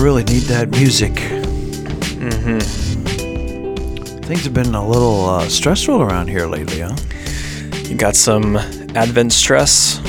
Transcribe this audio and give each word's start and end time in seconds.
Really 0.00 0.24
need 0.24 0.44
that 0.44 0.70
music. 0.70 1.12
Mm-hmm. 2.18 2.60
Things 4.20 4.44
have 4.44 4.54
been 4.54 4.74
a 4.74 4.86
little 4.86 5.26
uh, 5.28 5.48
stressful 5.48 6.00
around 6.00 6.28
here 6.28 6.46
lately, 6.46 6.80
huh? 6.80 6.96
You 7.84 7.96
got 7.96 8.16
some 8.16 8.56
Advent 8.56 9.32
stress? 9.34 10.00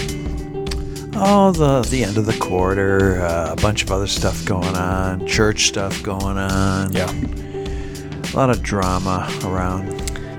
Oh, 1.16 1.52
the 1.52 1.82
the 1.90 2.04
end 2.06 2.18
of 2.18 2.26
the 2.28 2.38
quarter, 2.40 3.20
uh, 3.22 3.52
a 3.52 3.56
bunch 3.62 3.84
of 3.84 3.92
other 3.92 4.08
stuff 4.08 4.46
going 4.46 4.76
on, 4.76 5.28
church 5.28 5.68
stuff 5.68 6.02
going 6.02 6.38
on. 6.38 6.94
Yeah. 6.94 7.12
a 7.12 8.34
lot 8.36 8.50
of 8.50 8.64
drama 8.64 9.28
around 9.44 9.88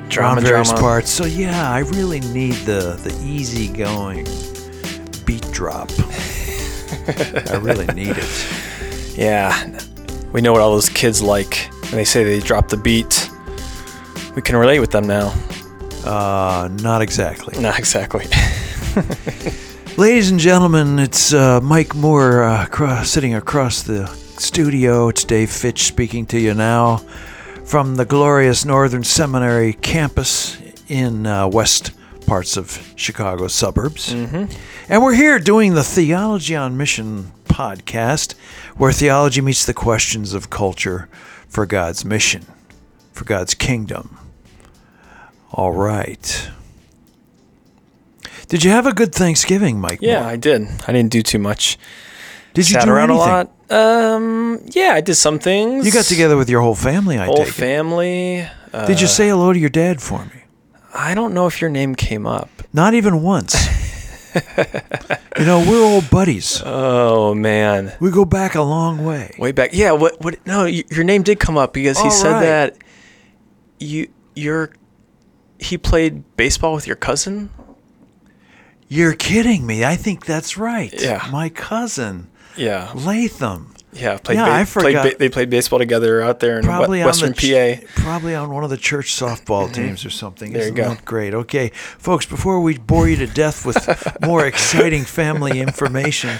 Drama, 0.09 0.37
around 0.37 0.45
various 0.45 0.69
drama. 0.69 0.81
parts. 0.83 1.11
So 1.11 1.25
yeah, 1.27 1.71
I 1.71 1.81
really 1.81 2.21
need 2.21 2.55
the 2.65 2.99
the 3.03 3.13
easygoing 3.23 4.27
beat 5.27 5.47
drop. 5.53 5.91
I 7.51 7.57
really 7.61 7.87
need 7.89 8.17
it. 8.17 8.29
Yeah. 9.21 9.79
We 10.33 10.41
know 10.41 10.53
what 10.53 10.63
all 10.63 10.73
those 10.73 10.89
kids 10.89 11.21
like. 11.21 11.69
When 11.83 11.97
they 11.97 12.07
say 12.07 12.25
they 12.25 12.41
drop 12.41 12.69
the 12.69 12.79
beat, 12.79 13.29
we 14.35 14.41
can 14.41 14.57
relate 14.57 14.81
with 14.81 14.93
them 14.93 15.07
now. 15.07 15.35
Uh, 16.07 16.71
not 16.81 17.03
exactly. 17.03 17.61
Not 17.61 17.79
exactly. 17.79 18.25
Ladies 19.99 20.31
and 20.31 20.41
gentlemen, 20.41 20.99
it's 20.99 21.35
uh, 21.35 21.61
Mike 21.61 21.95
Moore 21.95 22.45
uh, 22.45 23.03
sitting 23.03 23.35
across 23.35 23.83
the 23.83 24.07
studio. 24.39 25.11
It's 25.11 25.25
Dave 25.25 25.51
Fitch 25.51 25.83
speaking 25.83 26.25
to 26.27 26.41
you 26.41 26.55
now 26.55 27.03
from 27.67 27.97
the 27.97 28.07
glorious 28.07 28.65
Northern 28.65 29.05
Seminary 29.05 29.75
campus 29.75 30.57
in 30.89 31.27
uh, 31.27 31.47
west 31.47 31.91
parts 32.27 32.57
of 32.57 32.93
Chicago 32.97 33.49
suburbs. 33.49 34.15
mm-hmm. 34.15 34.45
And 34.91 35.05
we're 35.05 35.15
here 35.15 35.39
doing 35.39 35.75
the 35.75 35.85
Theology 35.85 36.57
on 36.57 36.77
Mission 36.77 37.31
podcast, 37.45 38.33
where 38.77 38.91
theology 38.91 39.41
meets 39.41 39.65
the 39.65 39.73
questions 39.73 40.35
of 40.35 40.51
culture 40.51 41.09
for 41.49 41.65
God's 41.65 42.05
mission, 42.05 42.45
for 43.13 43.25
God's 43.25 43.55
kingdom. 43.55 44.19
All 45.53 45.71
right. 45.71 46.51
Did 48.49 48.65
you 48.65 48.73
have 48.73 48.85
a 48.85 48.93
good 48.93 49.15
Thanksgiving, 49.15 49.79
Mike? 49.81 50.01
Yeah, 50.03 50.23
Moore? 50.23 50.31
I 50.31 50.37
did. 50.37 50.63
I 50.89 50.93
didn't 50.93 51.13
do 51.13 51.23
too 51.23 51.39
much. 51.39 51.79
Did 52.55 52.69
you 52.69 52.75
Sat 52.75 52.87
do 52.87 52.91
around 52.91 53.13
anything? 53.13 53.29
a 53.29 53.33
lot? 53.33 54.17
Um, 54.17 54.61
yeah, 54.73 54.95
I 54.95 55.01
did 55.01 55.15
some 55.15 55.39
things. 55.39 55.87
You 55.87 55.93
got 55.93 56.07
together 56.07 56.37
with 56.37 56.51
your 56.51 56.63
whole 56.63 56.75
family, 56.75 57.17
I 57.17 57.27
whole 57.27 57.37
take 57.37 57.47
it. 57.49 57.53
family. 57.53 58.49
Uh, 58.73 58.87
Did 58.89 59.01
you 59.01 59.07
say 59.07 59.29
hello 59.29 59.53
to 59.53 59.59
your 59.59 59.71
dad 59.71 60.03
for 60.03 60.25
me? 60.25 60.43
I 60.93 61.15
don't 61.15 61.33
know 61.33 61.47
if 61.47 61.61
your 61.61 61.71
name 61.71 61.95
came 61.95 62.27
up. 62.27 62.49
Not 62.73 62.95
even 62.95 63.23
once. 63.23 63.55
you 65.39 65.45
know, 65.47 65.65
we're 65.69 65.83
old 65.85 66.11
buddies. 66.11 66.63
Oh 66.65 67.35
man, 67.35 67.93
We 68.01 68.11
go 68.11 68.25
back 68.25 68.55
a 68.55 68.63
long 68.63 69.05
way. 69.05 69.35
way 69.39 69.53
back. 69.53 69.71
Yeah. 69.73 69.93
What? 69.93 70.21
What? 70.23 70.45
No, 70.47 70.65
y- 70.65 70.85
your 70.91 71.05
name 71.05 71.23
did 71.23 71.41
come 71.41 71.57
up 71.59 71.73
because 71.73 71.99
he 71.99 72.05
All 72.05 72.11
said 72.11 72.33
right. 72.33 72.41
that 72.43 72.79
you 73.79 74.09
you're 74.35 74.71
he 75.59 75.77
played 75.79 76.25
baseball 76.37 76.75
with 76.75 76.87
your 76.87 76.97
cousin. 76.97 77.51
You're 78.89 79.15
kidding 79.15 79.67
me. 79.67 79.85
I 79.85 79.95
think 79.97 80.25
that's 80.27 80.57
right. 80.57 80.93
Yeah. 81.01 81.29
My 81.31 81.49
cousin, 81.49 82.29
Yeah. 82.57 82.91
Latham. 82.95 83.73
Yeah. 83.93 84.19
Played 84.19 84.37
Yeah, 84.37 84.45
ba- 84.47 84.51
I 84.53 84.65
played 84.65 84.69
forgot. 84.69 85.05
ba- 85.13 85.17
they 85.19 85.29
played 85.29 85.51
baseball 85.51 85.79
together 85.79 86.21
out 86.23 86.41
there 86.41 86.59
in 86.59 86.65
Probably 86.65 87.03
Western 87.05 87.33
ch- 87.35 87.51
PA. 87.53 87.87
probably 87.97 88.35
on 88.35 88.51
one 88.53 88.63
of 88.65 88.71
the 88.71 88.77
church 88.77 89.13
softball 89.15 89.73
teams 89.73 90.05
or 90.05 90.11
something. 90.11 90.53
There 90.53 90.67
you 90.69 90.73
go. 90.75 90.97
great? 91.05 91.35
Okay, 91.35 91.71
folks, 91.75 92.25
before 92.27 92.61
we 92.61 92.79
bore 92.79 93.09
you 93.09 93.17
to 93.17 93.27
death 93.27 93.67
with 93.67 93.77
more 94.27 94.47
exciting 94.47 95.05
family 95.05 95.59
information, 95.61 96.39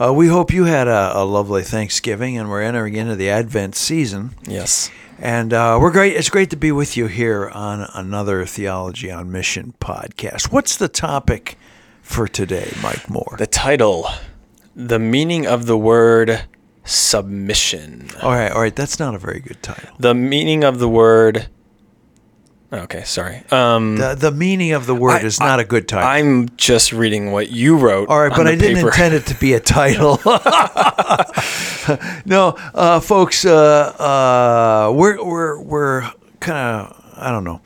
uh, 0.00 0.12
we 0.12 0.28
hope 0.28 0.52
you 0.52 0.64
had 0.64 0.86
a, 0.88 1.12
a 1.18 1.24
lovely 1.24 1.62
Thanksgiving, 1.62 2.36
and 2.38 2.48
we're 2.48 2.62
entering 2.62 2.94
into 2.94 3.16
the 3.16 3.28
Advent 3.30 3.74
season. 3.74 4.34
Yes. 4.46 4.90
And 5.20 5.52
uh, 5.52 5.78
we're 5.80 5.92
great. 5.92 6.16
It's 6.16 6.28
great 6.30 6.50
to 6.50 6.56
be 6.56 6.72
with 6.72 6.96
you 6.96 7.06
here 7.06 7.48
on 7.48 7.88
another 7.94 8.44
Theology 8.44 9.10
on 9.12 9.30
Mission 9.30 9.72
podcast. 9.80 10.50
What's 10.52 10.76
the 10.76 10.88
topic 10.88 11.56
for 12.02 12.26
today, 12.26 12.72
Mike 12.82 13.08
Moore? 13.08 13.36
The 13.38 13.46
title, 13.46 14.08
the 14.74 14.98
meaning 14.98 15.46
of 15.46 15.66
the 15.66 15.78
word 15.78 16.42
submission. 16.84 18.08
all 18.22 18.30
right, 18.32 18.50
all 18.52 18.60
right. 18.60 18.74
That's 18.76 18.98
not 18.98 19.14
a 19.14 19.18
very 19.18 19.40
good 19.40 19.62
title. 19.62 19.94
The 19.98 20.14
meaning 20.14 20.64
of 20.64 20.78
the 20.78 20.88
word. 20.88 21.48
Okay, 22.72 23.04
sorry. 23.04 23.42
Um, 23.52 23.96
The, 23.96 24.14
the 24.16 24.32
meaning 24.32 24.72
of 24.72 24.86
the 24.86 24.94
word 24.96 25.22
I- 25.22 25.26
is 25.26 25.38
not 25.38 25.60
a 25.60 25.64
good 25.64 25.86
title. 25.86 26.08
I'm 26.08 26.48
just 26.56 26.92
reading 26.92 27.30
what 27.30 27.50
you 27.50 27.76
wrote. 27.78 28.08
All 28.08 28.18
right, 28.20 28.34
but 28.36 28.48
I 28.48 28.56
didn't 28.56 28.84
intend 28.84 29.14
it 29.14 29.26
to 29.26 29.34
be 29.36 29.52
a 29.54 29.60
title. 29.60 30.18
no, 32.26 32.54
uh, 32.74 33.00
folks, 33.00 33.44
uh, 33.44 34.88
uh, 34.88 34.92
we're 34.92 35.22
we're 35.24 35.60
we're 35.60 36.10
kind 36.40 36.58
of 36.88 37.12
I 37.16 37.30
don't 37.30 37.44
know 37.44 37.60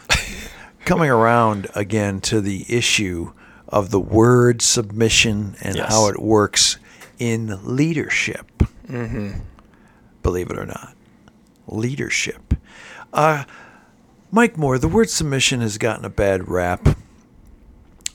coming 0.85 1.09
around 1.11 1.69
again 1.75 2.21
to 2.23 2.41
the 2.41 2.67
issue 2.69 3.33
of 3.69 3.91
the 3.91 4.01
word 4.01 4.61
submission 4.63 5.57
and 5.63 5.77
Yes. 5.77 5.89
how 5.91 6.09
it 6.09 6.19
works 6.21 6.79
in 7.19 7.59
leadership. 7.65 8.58
Mm-hmm. 8.89 9.41
Believe 10.23 10.51
it 10.51 10.59
or 10.59 10.67
not, 10.67 10.95
leadership. 11.67 12.55
Uh, 13.13 13.45
Mike 14.31 14.57
Moore, 14.59 14.79
the 14.79 14.89
word 14.89 15.09
submission 15.11 15.61
has 15.61 15.79
gotten 15.79 16.05
a 16.05 16.11
bad 16.11 16.49
rap. 16.49 16.87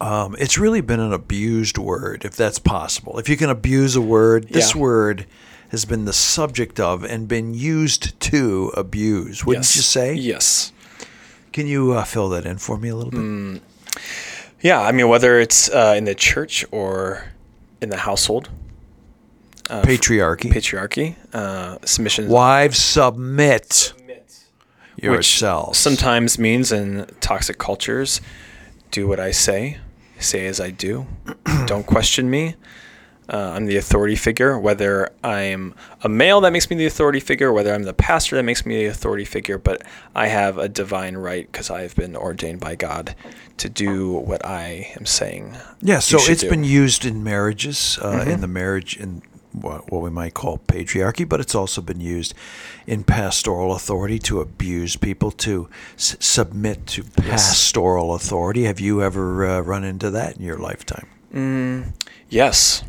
Um, 0.02 0.36
it's 0.38 0.58
really 0.58 0.82
been 0.82 1.00
an 1.00 1.14
abused 1.14 1.78
word, 1.78 2.26
if 2.26 2.36
that's 2.36 2.60
possible. 2.60 3.18
If 3.20 3.30
you 3.30 3.38
can 3.38 3.50
abuse 3.50 3.96
a 3.96 4.02
word, 4.02 4.50
this 4.50 4.76
Yeah. 4.76 4.82
word 4.82 5.26
has 5.70 5.86
been 5.86 6.06
the 6.06 6.14
subject 6.14 6.80
of 6.80 7.04
and 7.04 7.28
been 7.28 7.54
used 7.54 8.20
to 8.20 8.72
abuse. 8.76 9.46
Wouldn't 9.46 9.66
yes. 9.66 9.76
you 9.76 9.82
say? 9.82 10.14
Yes. 10.14 10.72
Can 11.52 11.68
you 11.68 11.94
uh, 11.94 12.04
fill 12.04 12.30
that 12.30 12.46
in 12.46 12.58
for 12.58 12.78
me 12.78 12.90
a 12.90 12.96
little 12.96 13.12
bit? 13.12 13.22
Mm. 13.22 13.62
Yeah, 14.62 14.82
I 14.82 14.92
mean, 14.92 15.08
whether 15.08 15.40
it's 15.40 15.70
uh, 15.70 15.94
in 15.98 16.06
the 16.06 16.16
church 16.16 16.66
or 16.72 17.26
in 17.82 17.90
the 17.90 17.98
household, 17.98 18.50
uh, 19.70 19.82
Patriarchy. 19.84 20.52
patriarchy, 20.52 21.16
uh, 21.34 21.78
submission. 21.86 22.28
Wives 22.28 22.78
submit 22.78 23.72
Submit. 23.74 24.44
yourselves. 24.98 25.78
sometimes 25.80 26.38
means 26.40 26.72
in 26.72 27.06
toxic 27.22 27.58
cultures, 27.58 28.22
do 28.92 29.08
what 29.08 29.20
I 29.20 29.32
say, 29.32 29.78
say 30.20 30.46
as 30.48 30.60
I 30.60 30.70
do, 30.72 31.08
don't 31.66 31.86
question 31.86 32.30
me. 32.30 32.56
Uh, 33.30 33.54
I'm 33.56 33.68
the 33.68 33.78
authority 33.78 34.18
figure, 34.18 34.60
whether 34.60 35.10
I'm 35.24 35.74
a 36.04 36.10
male 36.10 36.42
that 36.42 36.52
makes 36.52 36.70
me 36.70 36.76
the 36.76 36.86
authority 36.86 37.22
figure, 37.22 37.54
whether 37.54 37.74
I'm 37.74 37.84
the 37.84 37.94
pastor 37.94 38.36
that 38.36 38.44
makes 38.44 38.66
me 38.66 38.76
the 38.84 38.88
authority 38.88 39.24
figure, 39.24 39.58
but 39.58 39.82
I 40.14 40.28
have 40.28 40.58
a 40.58 40.68
divine 40.68 41.16
right 41.16 41.50
because 41.50 41.70
I've 41.72 41.96
been 41.96 42.18
ordained 42.18 42.60
by 42.60 42.76
God 42.76 43.16
to 43.58 43.70
do 43.70 44.12
what 44.12 44.46
I 44.46 44.92
am 44.98 45.06
saying. 45.06 45.56
Yeah, 45.82 46.00
so 46.00 46.18
should 46.18 46.34
it's 46.34 46.42
do. 46.42 46.48
Mm-hmm. 46.48 46.54
been 46.54 46.64
used 46.66 47.06
in 47.06 47.24
marriages, 47.24 47.98
uh, 48.02 48.26
in 48.28 48.42
the 48.42 48.48
marriage 48.48 48.98
in 48.98 49.22
what, 49.54 49.92
what 49.92 50.02
we 50.02 50.10
might 50.10 50.34
call 50.34 50.58
patriarchy, 50.58 51.28
but 51.28 51.40
it's 51.40 51.56
also 51.56 51.82
been 51.82 52.00
used 52.02 52.34
in 52.88 53.04
pastoral 53.04 53.74
authority 53.74 54.20
to 54.20 54.42
abuse 54.42 54.96
people 54.98 55.32
to 55.32 55.70
s- 55.96 56.18
submit 56.20 56.86
to 56.88 57.04
pastoral 57.04 58.14
authority. 58.16 58.64
Have 58.64 58.80
you 58.80 59.02
ever 59.02 59.46
uh, 59.46 59.60
run 59.62 59.84
into 59.84 60.10
that 60.12 60.38
in 60.38 60.44
your 60.44 60.58
lifetime? 60.58 61.08
Mm, 61.34 61.94
yes, 62.30 62.84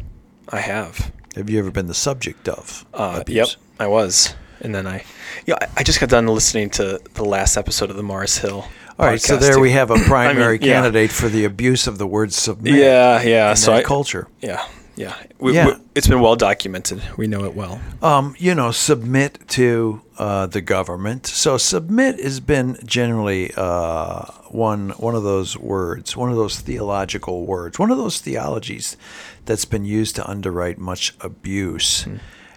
I 0.48 0.60
have. 0.60 1.12
Have 1.36 1.48
you 1.50 1.58
ever 1.58 1.70
been 1.70 1.86
the 1.86 1.94
subject 1.94 2.48
of 2.48 2.84
Uh, 2.94 3.18
abuse? 3.20 3.36
yep, 3.56 3.62
I 3.80 3.86
was. 3.86 4.34
And 4.60 4.74
then 4.74 4.86
I, 4.86 5.04
yeah, 5.46 5.56
I- 5.60 5.68
I 5.78 5.82
just 5.82 6.00
got 6.00 6.08
done 6.08 6.26
listening 6.26 6.70
to 6.70 7.00
the 7.14 7.24
last 7.24 7.56
episode 7.56 7.90
of 7.90 7.96
the 7.96 8.02
Mars 8.02 8.38
Hill. 8.38 8.66
All 8.98 9.06
right, 9.06 9.20
so 9.20 9.36
there 9.36 9.58
we 9.58 9.72
have 9.72 9.90
a 9.90 9.96
primary 10.06 10.58
yeah. 10.62 10.74
candidate 10.74 11.10
for 11.10 11.28
the 11.28 11.44
abuse 11.44 11.86
of 11.88 11.98
the 11.98 12.06
word 12.06 12.32
submit. 12.32 12.74
Yeah, 12.74 13.20
yeah. 13.22 13.50
in 13.50 13.56
so 13.56 13.72
I, 13.72 13.82
culture. 13.82 14.28
Yeah, 14.40 14.64
yeah. 14.96 15.14
We, 15.38 15.54
Yeah. 15.54 15.66
we- 15.66 15.74
it's 15.94 16.08
been 16.08 16.20
well 16.20 16.36
documented. 16.36 17.02
We 17.16 17.26
know 17.26 17.44
it 17.44 17.54
well. 17.54 17.80
um, 18.02 18.34
you 18.38 18.54
know, 18.54 18.70
submit 18.72 19.38
to 19.50 20.02
uh, 20.18 20.46
the 20.46 20.60
government. 20.60 21.26
So 21.26 21.56
submit 21.58 22.20
has 22.20 22.40
been 22.40 22.78
generally 22.84 23.52
uh, 23.56 24.22
one 24.50 24.90
one 24.90 25.14
of 25.14 25.22
those 25.22 25.56
words, 25.58 26.16
one 26.16 26.30
of 26.30 26.36
those 26.36 26.58
theological 26.60 27.44
words, 27.46 27.78
one 27.78 27.90
of 27.90 27.98
those 27.98 28.20
theologies 28.20 28.96
that's 29.44 29.64
been 29.64 29.84
used 29.84 30.16
to 30.16 30.28
underwrite 30.28 30.78
much 30.78 31.14
abuse 31.20 32.06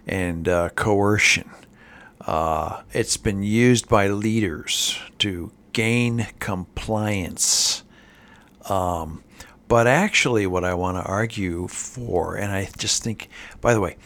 and 0.07 0.48
uh, 0.48 0.69
coercion. 0.69 1.50
Uh, 2.22 2.81
it's 2.94 3.18
been 3.18 3.42
used 3.44 3.88
by 3.88 4.07
leaders 4.07 5.00
to 5.19 5.51
gain 5.74 6.28
compliance. 6.40 7.83
Um, 8.69 9.24
but 9.68 9.88
actually, 9.88 10.48
what 10.48 10.64
I 10.64 10.74
want 10.74 10.98
to 10.98 11.04
argue 11.04 11.68
for, 11.68 12.36
and 12.36 12.52
I 12.52 12.69
just 12.78 13.04
think, 13.04 13.30
by 13.62 13.74
the 13.74 13.81
way, 13.81 13.98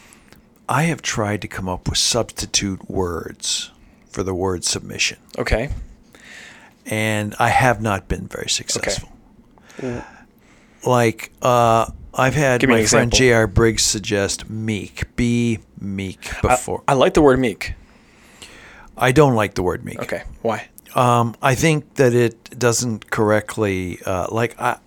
I 0.68 0.84
have 0.84 1.02
tried 1.02 1.42
to 1.42 1.48
come 1.48 1.68
up 1.68 1.88
with 1.88 1.98
substitute 1.98 2.88
words 2.90 3.70
for 4.10 4.22
the 4.22 4.34
word 4.34 4.64
submission, 4.64 5.18
Okay. 5.38 5.70
and 6.86 7.34
I 7.38 7.48
have 7.48 7.80
not 7.82 8.08
been 8.08 8.26
very 8.28 8.48
successful. 8.48 9.10
Okay. 9.78 10.02
Like, 10.84 11.32
uh, 11.42 11.90
I've 12.14 12.34
had 12.34 12.66
my 12.68 12.84
friend. 12.84 13.12
J.R. 13.12 13.46
Briggs 13.46 13.82
suggest 13.84 14.50
meek, 14.50 15.14
be 15.16 15.60
meek 15.80 16.20
before. 16.42 16.82
I 16.88 16.94
like 16.94 17.14
the 17.14 17.22
word 17.22 17.38
meek. 17.38 17.74
I, 18.96 19.12
don't 19.12 19.34
like 19.34 19.54
the 19.54 19.62
word 19.62 19.84
meek. 19.84 20.00
Okay, 20.02 20.22
why? 20.42 20.68
Um, 20.94 21.34
I 21.40 21.54
think 21.54 21.94
that 21.94 22.14
it 22.14 22.58
doesn't 22.58 23.10
correctly, 23.10 23.98
uh, 24.04 24.26
like, 24.30 24.60
I, 24.60 24.78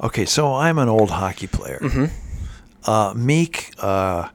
okay, 0.00 0.24
so 0.24 0.54
I'm 0.54 0.78
an 0.78 0.88
old 0.88 1.10
hockey 1.10 1.46
player. 1.46 1.78
Mm-hmm. 1.82 2.04
Uh, 2.90 3.12
meek 3.14 3.72
uh, 3.78 4.28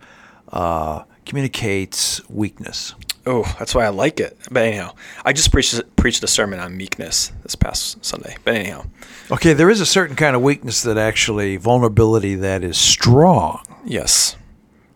uh, 0.51 1.03
communicates 1.25 2.27
weakness. 2.29 2.93
Oh, 3.25 3.43
that's 3.57 3.73
why 3.73 3.85
I 3.85 3.89
like 3.89 4.19
it. 4.19 4.37
But 4.51 4.63
anyhow, 4.63 4.95
I 5.23 5.31
just 5.31 5.51
preached 5.51 5.79
preached 5.95 6.21
a 6.23 6.27
sermon 6.27 6.59
on 6.59 6.75
meekness 6.75 7.31
this 7.43 7.55
past 7.55 8.03
Sunday. 8.03 8.35
But 8.43 8.55
anyhow, 8.55 8.85
Okay, 9.31 9.53
there 9.53 9.69
is 9.69 9.79
a 9.79 9.85
certain 9.85 10.15
kind 10.17 10.35
of 10.35 10.41
weakness 10.41 10.81
that 10.83 10.97
actually, 10.97 11.55
vulnerability 11.57 12.35
that 12.35 12.63
is 12.63 12.77
strong. 12.77 13.63
yes. 13.85 14.35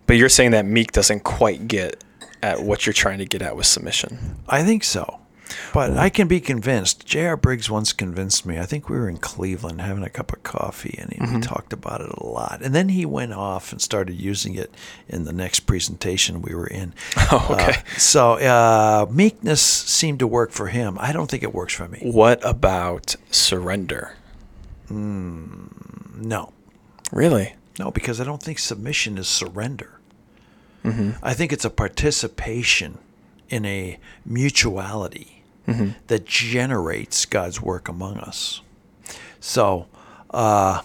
But 0.05 0.15
you're 0.17 0.29
saying 0.29 0.51
that 0.51 0.65
meek 0.65 0.91
doesn't 0.93 1.21
quite 1.25 1.67
get 1.67 2.01
at 2.43 2.61
what 2.61 2.85
you're 2.85 2.93
trying 2.93 3.17
to 3.17 3.25
get 3.25 3.41
at 3.41 3.55
with 3.57 3.65
submission. 3.65 4.37
I 4.47 4.63
think 4.63 4.83
so. 4.85 5.19
But 5.73 5.97
I 5.97 6.09
can 6.09 6.27
be 6.27 6.39
convinced. 6.39 7.05
J.R. 7.05 7.37
Briggs 7.37 7.69
once 7.69 7.93
convinced 7.93 8.45
me. 8.45 8.59
I 8.59 8.65
think 8.65 8.89
we 8.89 8.97
were 8.97 9.07
in 9.09 9.17
Cleveland 9.17 9.81
having 9.81 10.03
a 10.03 10.09
cup 10.09 10.33
of 10.33 10.43
coffee, 10.43 10.95
and 10.99 11.11
he, 11.11 11.17
Mm-hmm. 11.19 11.35
we 11.35 11.41
talked 11.41 11.73
about 11.73 12.01
it 12.01 12.09
a 12.09 12.25
lot. 12.25 12.61
And 12.61 12.73
then 12.75 12.89
he 12.89 13.05
went 13.05 13.33
off 13.33 13.71
and 13.71 13.81
started 13.81 14.13
using 14.19 14.55
it 14.55 14.73
in 15.07 15.23
the 15.25 15.33
next 15.33 15.61
presentation 15.61 16.41
we 16.41 16.53
were 16.55 16.67
in. 16.67 16.93
Oh, 17.31 17.47
okay. 17.51 17.71
Uh, 17.79 17.97
so 17.97 18.33
uh, 18.33 19.05
meekness 19.11 19.61
seemed 19.61 20.19
to 20.19 20.27
work 20.27 20.51
for 20.51 20.67
him. 20.67 20.97
I 20.99 21.11
don't 21.11 21.29
think 21.29 21.43
it 21.43 21.53
works 21.53 21.73
for 21.73 21.87
me. 21.87 21.99
What 22.03 22.39
about 22.45 23.15
surrender? 23.31 24.15
No. 24.89 26.53
Really? 27.11 27.55
No, 27.79 27.91
because 27.91 28.19
I 28.19 28.23
don't 28.23 28.41
think 28.41 28.59
submission 28.59 29.17
is 29.17 29.27
surrender. 29.27 29.99
Mm-hmm. 30.83 31.11
I 31.23 31.33
think 31.33 31.51
it's 31.51 31.65
a 31.65 31.69
participation 31.69 32.97
in 33.49 33.65
a 33.65 33.99
mutuality 34.25 35.36
Mm-hmm. 35.67 35.89
that 36.07 36.25
generates 36.25 37.25
God's 37.25 37.61
work 37.61 37.89
among 37.89 38.17
us. 38.19 38.61
So, 39.41 39.87
uh, 40.31 40.81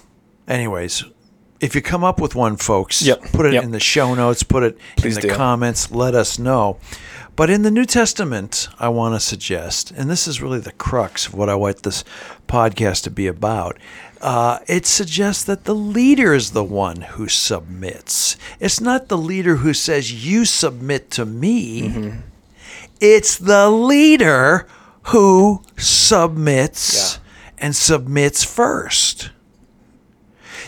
anyways, 0.48 1.04
if 1.60 1.74
you 1.76 1.80
come 1.82 2.02
up 2.02 2.20
with 2.20 2.34
one, 2.34 2.56
folks, 2.56 3.00
Yep, 3.02 3.22
put 3.32 3.46
it 3.46 3.52
yep. 3.54 3.62
in 3.62 3.70
the 3.70 3.78
show 3.80 4.14
notes, 4.14 4.42
put 4.42 4.64
it 4.64 4.76
Please 4.96 5.16
in 5.16 5.22
the 5.22 5.28
do. 5.28 5.34
comments, 5.34 5.92
let 5.92 6.14
us 6.16 6.38
know. 6.38 6.78
But 7.36 7.48
in 7.48 7.62
the 7.62 7.70
New 7.70 7.84
Testament, 7.86 8.68
I 8.78 8.88
want 8.88 9.14
to 9.14 9.20
suggest, 9.20 9.90
and 9.92 10.10
this 10.10 10.26
is 10.28 10.42
really 10.42 10.58
the 10.58 10.72
crux 10.72 11.26
of 11.28 11.34
what 11.34 11.48
I 11.48 11.54
want 11.54 11.82
this 11.84 12.04
podcast 12.48 13.04
to 13.04 13.10
be 13.10 13.26
about. 13.26 13.78
Uh, 14.20 14.58
it 14.66 14.84
suggests 14.84 15.42
that 15.44 15.64
the 15.64 15.74
leader 15.74 16.34
is 16.34 16.50
the 16.50 16.62
one 16.64 17.00
who 17.02 17.28
submits. 17.28 18.36
It's 18.60 18.80
not 18.80 19.08
the 19.08 19.16
leader 19.16 19.56
who 19.56 19.72
says, 19.72 20.26
You 20.26 20.44
submit 20.44 21.10
to 21.12 21.24
me. 21.24 21.82
Mm-hmm. 21.82 22.18
It's 23.04 23.36
the 23.36 23.68
leader 23.68 24.64
who 25.06 25.62
submits 25.76 26.94
Yeah. 26.94 27.20
and 27.58 27.74
submits 27.74 28.44
first. 28.44 29.30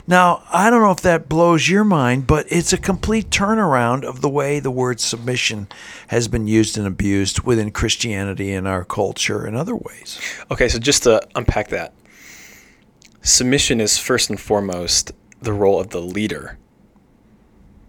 Now, 0.08 0.42
I 0.52 0.68
don't 0.68 0.82
know 0.82 0.90
if 0.90 1.00
that 1.02 1.28
blows 1.28 1.68
your 1.68 1.84
mind, 1.84 2.26
but 2.26 2.46
it's 2.50 2.72
a 2.72 2.76
complete 2.76 3.30
turnaround 3.30 4.02
of 4.02 4.20
the 4.20 4.28
way 4.28 4.58
the 4.58 4.70
word 4.72 4.98
submission 4.98 5.68
has 6.08 6.26
been 6.26 6.48
used 6.48 6.76
and 6.76 6.88
abused 6.88 7.40
within 7.44 7.70
Christianity 7.70 8.52
and 8.52 8.66
our 8.66 8.84
culture 8.84 9.44
and 9.46 9.56
other 9.56 9.76
ways. 9.76 10.18
Okay, 10.50 10.68
so 10.68 10.80
just 10.80 11.04
to 11.04 11.22
unpack 11.36 11.68
that, 11.68 11.94
submission 13.22 13.80
is 13.80 13.96
first 13.96 14.28
and 14.28 14.40
foremost 14.40 15.12
the 15.40 15.52
role 15.52 15.80
of 15.80 15.90
the 15.90 16.02
leader. 16.02 16.58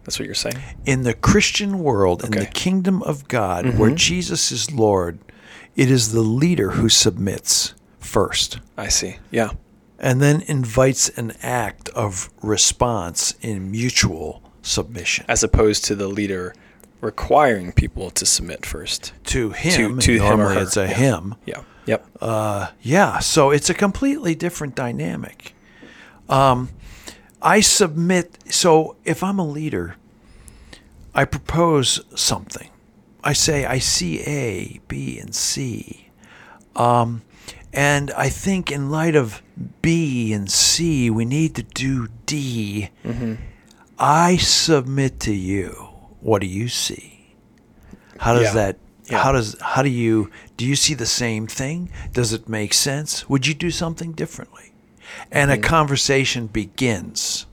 That's 0.05 0.19
what 0.19 0.25
you're 0.27 0.35
saying? 0.35 0.57
In 0.85 1.01
the 1.01 1.13
Christian 1.13 1.79
world, 1.79 2.23
in 2.23 2.31
the 2.31 2.45
kingdom 2.45 3.01
of 3.03 3.27
God, 3.27 3.77
where 3.77 3.91
Jesus 3.91 4.51
is 4.51 4.71
Lord, 4.71 5.19
it 5.75 5.91
is 5.91 6.11
the 6.13 6.21
leader 6.21 6.71
who 6.71 6.87
submits 6.89 7.73
first 7.99 8.59
I 8.77 8.87
see. 8.87 9.17
Yeah. 9.31 9.49
and 9.99 10.21
then 10.21 10.41
invites 10.47 11.09
an 11.09 11.33
act 11.41 11.89
of 11.89 12.29
response 12.41 13.33
in 13.41 13.71
mutual 13.71 14.41
submission 14.61 15.25
As 15.27 15.43
opposed 15.43 15.83
to 15.85 15.95
the 15.95 16.07
leader 16.07 16.53
requiring 17.01 17.71
people 17.71 18.09
to 18.11 18.25
submit 18.25 18.65
first. 18.65 19.11
to 19.25 19.49
him. 19.51 19.99
to 19.99 20.19
him 20.19 20.39
or 20.39 20.53
her, 20.53 20.61
it's 20.61 20.77
a 20.77 20.81
yeah. 20.87 20.93
him. 20.93 21.35
Yeah. 21.45 21.61
Yep. 21.87 22.07
Uh, 22.21 22.67
yeah, 22.81 23.19
so 23.19 23.51
it's 23.51 23.69
a 23.69 23.73
completely 23.73 24.33
different 24.33 24.75
dynamic. 24.75 25.53
Um, 26.29 26.69
I 27.45 27.61
submit. 27.61 28.39
So 28.49 28.95
if 29.05 29.23
I'm 29.23 29.39
a 29.39 29.47
leader, 29.47 29.95
I 31.13 31.23
propose 31.25 32.01
something. 32.15 32.69
I 33.23 33.33
say 33.33 33.65
I 33.65 33.79
see 33.79 34.21
A, 34.21 34.79
B, 34.87 35.17
and 35.19 35.33
C, 35.33 36.09
um, 36.75 37.21
and 37.73 38.11
I 38.11 38.29
think 38.29 38.71
in 38.71 38.89
light 38.91 39.15
of 39.15 39.41
B 39.81 40.33
and 40.33 40.51
C, 40.51 41.09
we 41.09 41.25
need 41.25 41.55
to 41.55 41.63
do 41.63 42.07
D. 42.25 42.89
I 43.97 44.37
submit 44.37 45.19
to 45.21 45.33
you. 45.33 45.69
What 46.21 46.41
do 46.41 46.47
you 46.47 46.67
see? 46.67 47.35
How 48.19 48.33
does 48.33 48.43
Yeah. 48.49 48.53
that? 48.53 48.77
Yeah. 49.09 49.23
How 49.23 49.31
does 49.31 49.55
how 49.61 49.81
do 49.83 49.89
you 49.89 50.29
do 50.57 50.65
you 50.65 50.75
see 50.75 50.93
the 50.95 51.05
same 51.05 51.47
thing? 51.47 51.89
Does 52.13 52.33
it 52.33 52.49
make 52.49 52.73
sense? 52.73 53.27
Would 53.29 53.45
you 53.47 53.53
do 53.53 53.69
something 53.71 54.11
differently? 54.13 54.71
And 55.31 55.51
Mm-hmm. 55.51 55.63
a 55.63 55.67
conversation 55.67 56.47
begins 56.47 57.45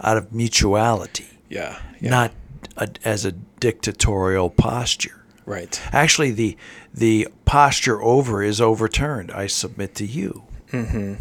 out 0.00 0.16
of 0.16 0.32
mutuality, 0.32 1.28
yeah. 1.48 1.78
yeah. 2.00 2.10
not 2.10 2.32
a, 2.76 2.88
as 3.04 3.24
a 3.24 3.32
dictatorial 3.32 4.50
posture. 4.50 5.24
right. 5.46 5.80
Actually, 5.92 6.30
the 6.32 6.56
the 6.92 7.28
posture 7.44 8.02
over 8.02 8.42
is 8.42 8.60
overturned. 8.60 9.30
I 9.32 9.46
submit 9.46 9.94
to 9.96 10.06
you. 10.06 10.44
Mm-hmm. 10.72 11.14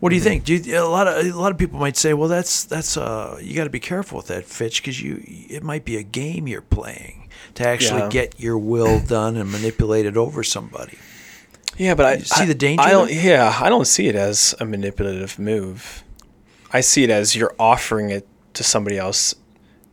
What 0.00 0.10
do 0.10 0.14
you 0.16 0.22
think? 0.22 0.44
Do 0.44 0.54
you, 0.54 0.78
a 0.78 0.86
lot 0.86 1.08
of 1.08 1.26
a 1.26 1.32
lot 1.32 1.50
of 1.50 1.58
people 1.58 1.80
might 1.80 1.96
say, 1.96 2.14
"Well, 2.14 2.28
that's 2.28 2.64
that's 2.64 2.96
uh, 2.96 3.38
you 3.42 3.56
got 3.56 3.64
to 3.64 3.70
be 3.70 3.80
careful 3.80 4.18
with 4.18 4.28
that, 4.28 4.44
Fitch, 4.44 4.80
because 4.80 5.00
you 5.02 5.22
it 5.26 5.62
might 5.64 5.84
be 5.84 5.96
a 5.96 6.02
game 6.04 6.46
you're 6.46 6.60
playing 6.62 7.28
to 7.54 7.66
actually 7.66 8.02
Yeah. 8.02 8.08
get 8.10 8.38
your 8.38 8.58
will 8.58 9.00
done 9.00 9.36
and 9.36 9.50
manipulate 9.50 10.06
it 10.06 10.16
over 10.16 10.44
somebody." 10.44 10.98
Yeah, 11.78 11.94
but 11.94 12.06
I 12.06 12.14
You 12.14 12.24
see 12.24 12.42
I- 12.42 12.46
the 12.46 12.54
danger 12.54 12.82
I 12.82 12.90
don't. 12.90 13.10
Yeah, 13.12 13.56
I 13.60 13.68
don't 13.68 13.86
see 13.86 14.08
it 14.08 14.14
as 14.16 14.54
a 14.60 14.64
manipulative 14.64 15.38
move. 15.38 16.02
I 16.72 16.80
see 16.82 17.04
it 17.04 17.10
as 17.10 17.34
you're 17.34 17.54
offering 17.58 18.10
it 18.10 18.26
to 18.54 18.62
somebody 18.64 18.98
else 18.98 19.34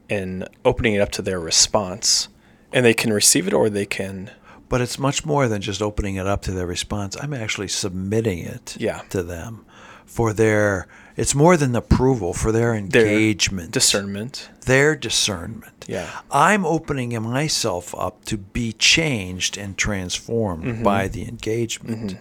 and 0.09 0.47
opening 0.65 0.93
it 0.95 0.99
up 1.01 1.11
to 1.13 1.21
their 1.21 1.39
response, 1.39 2.27
and 2.73 2.85
they 2.85 2.93
can 2.93 3.13
receive 3.13 3.47
it 3.47 3.53
or 3.53 3.69
they 3.69 3.85
can. 3.85 4.31
But 4.67 4.81
it's 4.81 4.97
much 4.99 5.25
more 5.25 5.47
than 5.47 5.61
just 5.61 5.81
opening 5.81 6.15
it 6.15 6.25
up 6.27 6.41
to 6.43 6.51
their 6.51 6.65
response. 6.65 7.15
I'm 7.21 7.33
actually 7.33 7.67
submitting 7.67 8.39
it 8.39 8.75
Yeah. 8.79 9.01
to 9.09 9.23
them 9.23 9.63
for 10.05 10.33
their. 10.33 10.87
It's 11.17 11.33
more 11.33 11.55
than 11.57 11.75
approval 11.75 12.33
for 12.33 12.51
their 12.51 12.71
Their 12.81 13.05
engagement, 13.05 13.71
discernment. 13.71 14.49
their 14.65 14.95
discernment. 14.95 15.85
Yeah. 15.87 16.09
I'm 16.31 16.65
opening 16.65 17.19
myself 17.23 17.95
up 17.97 18.25
to 18.25 18.37
be 18.37 18.73
changed 18.73 19.57
and 19.57 19.77
transformed 19.77 20.63
Mm-hmm. 20.65 20.83
by 20.83 21.07
the 21.07 21.27
engagement. 21.27 22.17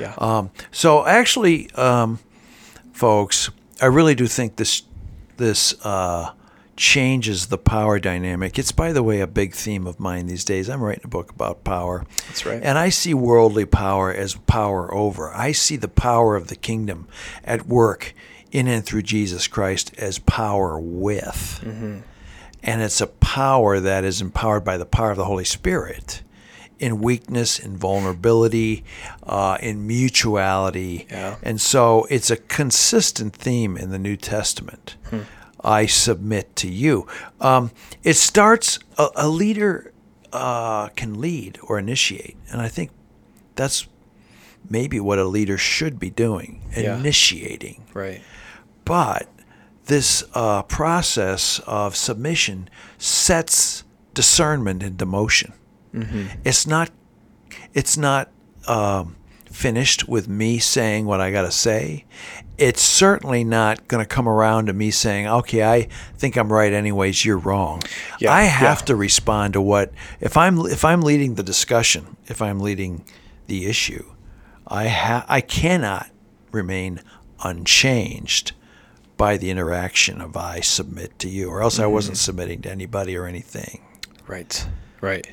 Yeah. 0.00 0.14
Um, 0.18 0.50
so 0.72 1.06
actually, 1.06 1.70
um, 1.74 2.18
folks, 2.92 3.50
I 3.80 3.86
really 3.86 4.14
do 4.14 4.26
think 4.26 4.56
this 4.56 4.82
this 5.36 5.74
uh, 5.84 6.32
changes 6.76 7.46
the 7.46 7.58
power 7.58 7.98
dynamic. 7.98 8.58
It's 8.58 8.72
by 8.72 8.92
the 8.92 9.02
way 9.02 9.20
a 9.20 9.26
big 9.26 9.54
theme 9.54 9.86
of 9.86 9.98
mine 9.98 10.26
these 10.26 10.44
days. 10.44 10.68
I'm 10.68 10.82
writing 10.82 11.04
a 11.04 11.08
book 11.08 11.30
about 11.30 11.64
power. 11.64 12.04
That's 12.28 12.44
right. 12.44 12.62
And 12.62 12.78
I 12.78 12.90
see 12.90 13.14
worldly 13.14 13.64
power 13.64 14.12
as 14.12 14.34
power 14.34 14.92
over. 14.92 15.32
I 15.32 15.52
see 15.52 15.76
the 15.76 15.88
power 15.88 16.36
of 16.36 16.48
the 16.48 16.56
kingdom 16.56 17.08
at 17.44 17.66
work 17.66 18.14
in 18.52 18.68
and 18.68 18.84
through 18.84 19.02
Jesus 19.02 19.48
Christ 19.48 19.92
as 19.98 20.18
power 20.18 20.78
with. 20.78 21.60
And 22.62 22.82
it's 22.82 23.00
a 23.00 23.06
power 23.06 23.80
that 23.80 24.04
is 24.04 24.20
empowered 24.20 24.64
by 24.64 24.76
the 24.76 24.86
power 24.86 25.12
of 25.12 25.16
the 25.16 25.24
Holy 25.24 25.44
Spirit 25.44 26.22
in 26.78 27.00
weakness, 27.00 27.58
in 27.58 27.76
vulnerability, 27.76 28.84
uh, 29.22 29.56
in 29.62 29.86
mutuality. 29.86 31.06
Yeah. 31.10 31.36
And 31.42 31.60
so 31.60 32.06
it's 32.10 32.30
a 32.30 32.36
consistent 32.36 33.34
theme 33.34 33.76
in 33.76 33.90
the 33.90 33.98
New 33.98 34.16
Testament. 34.16 34.96
I 35.66 35.86
submit 35.86 36.54
to 36.56 36.68
you. 36.70 37.06
Um, 37.40 37.72
it 38.04 38.14
starts, 38.14 38.78
a, 38.96 39.08
a 39.16 39.28
leader 39.28 39.92
uh, 40.32 40.88
can 40.90 41.20
lead 41.20 41.58
or 41.62 41.78
initiate. 41.78 42.36
And 42.50 42.60
I 42.62 42.68
think 42.68 42.90
that's 43.56 43.86
maybe 44.70 45.00
what 45.00 45.18
a 45.18 45.24
leader 45.24 45.58
should 45.58 45.98
be 45.98 46.10
doing 46.10 46.62
Yeah. 46.76 46.98
initiating. 46.98 47.84
right. 47.94 48.22
But 48.84 49.28
this 49.86 50.22
uh, 50.34 50.62
process 50.62 51.60
of 51.66 51.96
submission 51.96 52.68
sets 52.98 53.82
discernment 54.14 54.82
into 54.82 55.04
motion. 55.06 55.52
It's 56.44 56.66
not. 56.66 56.90
It's 57.72 57.96
not 57.96 58.30
um, 58.68 59.16
finished 59.50 60.06
with 60.08 60.28
me 60.28 60.58
saying 60.58 61.06
what 61.06 61.20
I 61.20 61.30
got 61.32 61.42
to 61.42 61.50
say. 61.50 62.04
It's 62.58 62.82
certainly 62.82 63.44
not 63.44 63.86
going 63.88 64.02
to 64.02 64.08
come 64.08 64.28
around 64.28 64.66
to 64.66 64.72
me 64.72 64.90
saying, 64.90 65.26
"Okay, 65.26 65.62
I 65.62 65.88
think 66.16 66.36
I'm 66.36 66.52
right 66.52 66.72
anyways, 66.72 67.24
you're 67.24 67.38
wrong." 67.38 67.82
Yeah, 68.18 68.32
I 68.32 68.42
have 68.42 68.80
yeah. 68.80 68.86
to 68.86 68.96
respond 68.96 69.54
to 69.54 69.60
what 69.60 69.92
if 70.20 70.36
I'm 70.36 70.60
if 70.66 70.84
I'm 70.84 71.02
leading 71.02 71.34
the 71.34 71.42
discussion, 71.42 72.16
if 72.26 72.40
I'm 72.40 72.60
leading 72.60 73.04
the 73.46 73.66
issue, 73.66 74.04
I 74.66 74.88
ha- 74.88 75.26
I 75.28 75.40
cannot 75.40 76.10
remain 76.50 77.00
unchanged 77.42 78.52
by 79.16 79.36
the 79.36 79.50
interaction 79.50 80.20
of 80.20 80.36
I 80.36 80.60
submit 80.60 81.18
to 81.20 81.28
you, 81.28 81.48
or 81.48 81.62
else 81.62 81.78
I 81.78 81.86
wasn't 81.86 82.16
mm. 82.16 82.20
submitting 82.20 82.62
to 82.62 82.70
anybody 82.70 83.16
or 83.16 83.26
anything. 83.26 83.80
Right. 84.26 84.66
Right. 85.00 85.26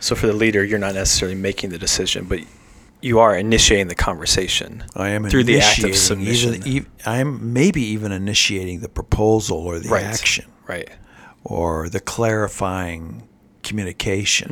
So 0.00 0.14
for 0.14 0.26
the 0.26 0.32
leader, 0.32 0.64
you're 0.64 0.78
not 0.78 0.94
necessarily 0.94 1.36
making 1.36 1.70
the 1.70 1.78
decision, 1.78 2.26
but 2.26 2.40
you 3.00 3.20
are 3.20 3.36
initiating 3.36 3.88
the 3.88 3.94
conversation. 3.94 4.84
I 4.94 5.10
am 5.10 5.28
through 5.28 5.44
the 5.44 5.60
act 5.60 5.84
of 5.84 5.96
submission. 5.96 6.66
Even, 6.66 6.86
ev 7.02 7.06
I'm 7.06 7.52
maybe 7.52 7.82
even 7.82 8.12
initiating 8.12 8.80
the 8.80 8.88
proposal 8.88 9.58
or 9.58 9.78
the 9.78 9.88
right. 9.88 10.04
action 10.04 10.46
Right. 10.66 10.90
or 11.44 11.88
the 11.88 12.00
clarifying 12.00 13.28
communication. 13.62 14.48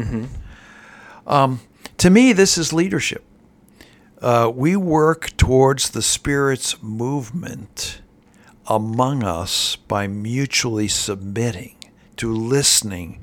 Mm-hmm. 1.25 1.29
Um, 1.33 1.61
to 1.99 2.11
me, 2.11 2.33
this 2.33 2.57
is 2.57 2.73
leadership. 2.73 3.25
Uh, 4.21 4.51
we 4.55 4.77
work 4.77 5.37
towards 5.37 5.91
the 5.91 6.03
Spirit's 6.03 6.83
movement 6.83 8.01
among 8.67 9.23
us 9.23 9.77
by 9.77 10.07
mutually 10.07 10.89
submitting 10.89 11.77
to 12.17 12.33
listening 12.33 13.23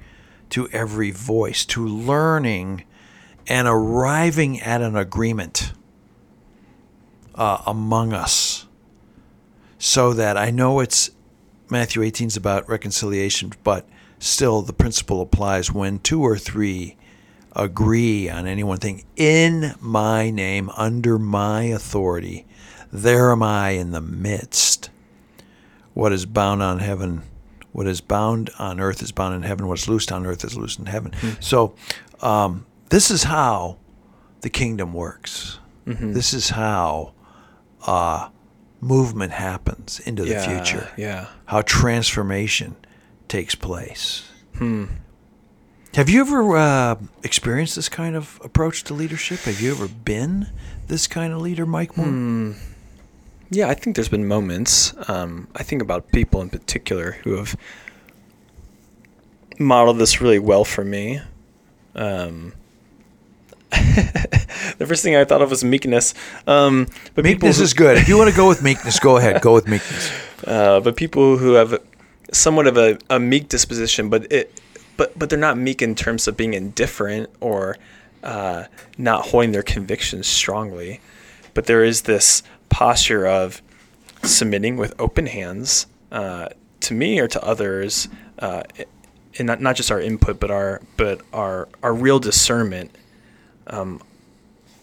to 0.50 0.70
every 0.70 1.10
voice, 1.12 1.66
to 1.66 1.86
learning 1.86 2.84
and 3.48 3.68
arriving 3.68 4.62
at 4.62 4.82
an 4.82 4.96
agreement 4.96 5.74
uh, 7.36 7.62
among 7.66 8.14
us. 8.14 8.68
So 9.78 10.14
that 10.14 10.38
I 10.38 10.50
know 10.50 10.80
it's 10.80 11.12
Matthew 11.70 12.04
18 12.04 12.28
is 12.28 12.38
about 12.38 12.70
reconciliation, 12.70 13.52
but 13.64 13.88
still 14.20 14.62
the 14.62 14.74
principle 14.74 15.22
applies 15.22 15.72
when 15.72 16.00
two 16.00 16.22
or 16.22 16.38
three 16.38 16.96
agree 17.56 18.30
on 18.30 18.48
any 18.48 18.64
one 18.64 18.78
thing 18.78 19.04
in 19.16 19.76
my 19.80 20.30
name, 20.30 20.70
under 20.78 21.20
my 21.20 21.64
authority, 21.64 22.46
there 22.92 23.32
am 23.32 23.44
I 23.44 23.72
in 23.72 23.92
the 23.92 24.02
midst. 24.02 24.90
What 25.94 26.12
is 26.12 26.26
bound 26.26 26.64
on 26.64 26.80
heaven, 26.80 27.22
what 27.72 27.88
is 27.88 28.02
bound 28.02 28.50
on 28.58 28.80
earth 28.80 29.02
is 29.02 29.12
bound 29.12 29.36
in 29.36 29.44
heaven, 29.44 29.68
what's 29.68 29.88
loosed 29.88 30.12
on 30.12 30.26
earth 30.26 30.44
is 30.44 30.58
loosed 30.58 30.80
in 30.80 30.86
heaven. 30.88 31.14
So, 31.40 31.76
um, 32.22 32.66
this 32.94 33.10
is 33.10 33.24
how 33.24 33.78
the 34.42 34.50
kingdom 34.50 34.94
works. 34.94 35.60
This 35.86 36.34
is 36.34 36.50
how 36.52 37.14
uh, 37.88 38.30
movement 38.80 39.32
happens 39.34 40.00
into 40.06 40.24
the 40.24 40.30
Yeah, 40.32 40.48
future. 40.48 40.90
yeah. 40.98 41.26
How 41.46 41.62
transformation 41.64 42.76
takes 43.28 43.56
place. 43.56 44.30
Have 45.96 46.10
you 46.10 46.22
ever 46.22 46.56
uh, 46.56 46.96
experienced 47.24 47.76
this 47.76 47.90
kind 47.90 48.16
of 48.16 48.40
approach 48.44 48.84
to 48.86 48.94
leadership? 48.94 49.40
Have 49.40 49.60
you 49.60 49.72
ever 49.72 49.88
been 49.88 50.48
this 50.88 51.08
kind 51.08 51.34
of 51.34 51.42
leader, 51.42 51.66
Mike 51.66 51.98
Moore? 51.98 52.56
Yeah, 53.50 53.68
I 53.70 53.74
think 53.74 53.96
there's 53.96 54.10
been 54.10 54.28
moments. 54.28 54.94
Um, 55.10 55.48
I 55.56 55.64
think 55.64 55.82
about 55.82 56.12
people 56.12 56.42
in 56.42 56.50
particular 56.50 57.12
who 57.24 57.36
have 57.38 57.56
modeled 59.60 59.98
this 59.98 60.22
really 60.22 60.40
well 60.40 60.64
for 60.64 60.84
me. 60.86 61.20
Um, 61.96 62.54
the 64.78 64.86
first 64.88 65.04
thing 65.04 65.16
I 65.16 65.26
thought 65.26 65.42
of 65.42 65.50
was 65.50 65.64
meekness. 65.64 66.14
Um, 66.48 66.88
but 67.16 67.26
Meekness 67.26 67.58
who- 67.58 67.64
is 67.64 67.74
good. 67.74 67.98
If 67.98 68.08
you 68.08 68.18
want 68.18 68.30
to 68.30 68.36
go 68.36 68.48
with 68.48 68.62
meekness, 68.64 69.00
go 69.00 69.18
ahead. 69.18 69.42
Go 69.42 69.54
with 69.54 69.68
meekness. 69.68 70.12
uh, 70.48 70.80
but 70.80 70.96
people 70.96 71.38
who 71.38 71.54
have 71.54 71.80
somewhat 72.32 72.68
of 72.68 72.78
a, 72.78 72.98
a 73.10 73.20
meek 73.20 73.50
disposition, 73.50 74.10
but 74.10 74.32
it, 74.32 74.60
but 74.98 75.18
but 75.18 75.30
they're 75.30 75.40
not 75.40 75.58
meek 75.58 75.82
in 75.82 75.96
terms 75.96 76.28
of 76.28 76.38
being 76.38 76.54
indifferent 76.54 77.30
or 77.40 77.78
uh, 78.24 78.66
not 78.98 79.26
holding 79.28 79.52
their 79.52 79.64
convictions 79.64 80.28
strongly. 80.28 81.02
But 81.54 81.66
there 81.66 81.84
is 81.84 82.04
this 82.04 82.44
posture 82.70 83.28
of 83.28 83.62
submitting 84.24 84.78
with 84.78 84.94
open 85.00 85.28
hands 85.28 85.86
uh, 86.12 86.50
to 86.82 86.94
me 86.94 87.20
or 87.20 87.28
to 87.28 87.44
others, 87.44 88.08
uh, 88.40 88.64
and 89.38 89.48
not 89.48 89.62
not 89.62 89.76
just 89.76 89.92
our 89.92 90.00
input, 90.02 90.40
but 90.40 90.52
our 90.52 90.82
but 90.98 91.22
our 91.34 91.68
our 91.82 91.94
real 91.94 92.20
discernment 92.20 92.92
um, 93.68 94.02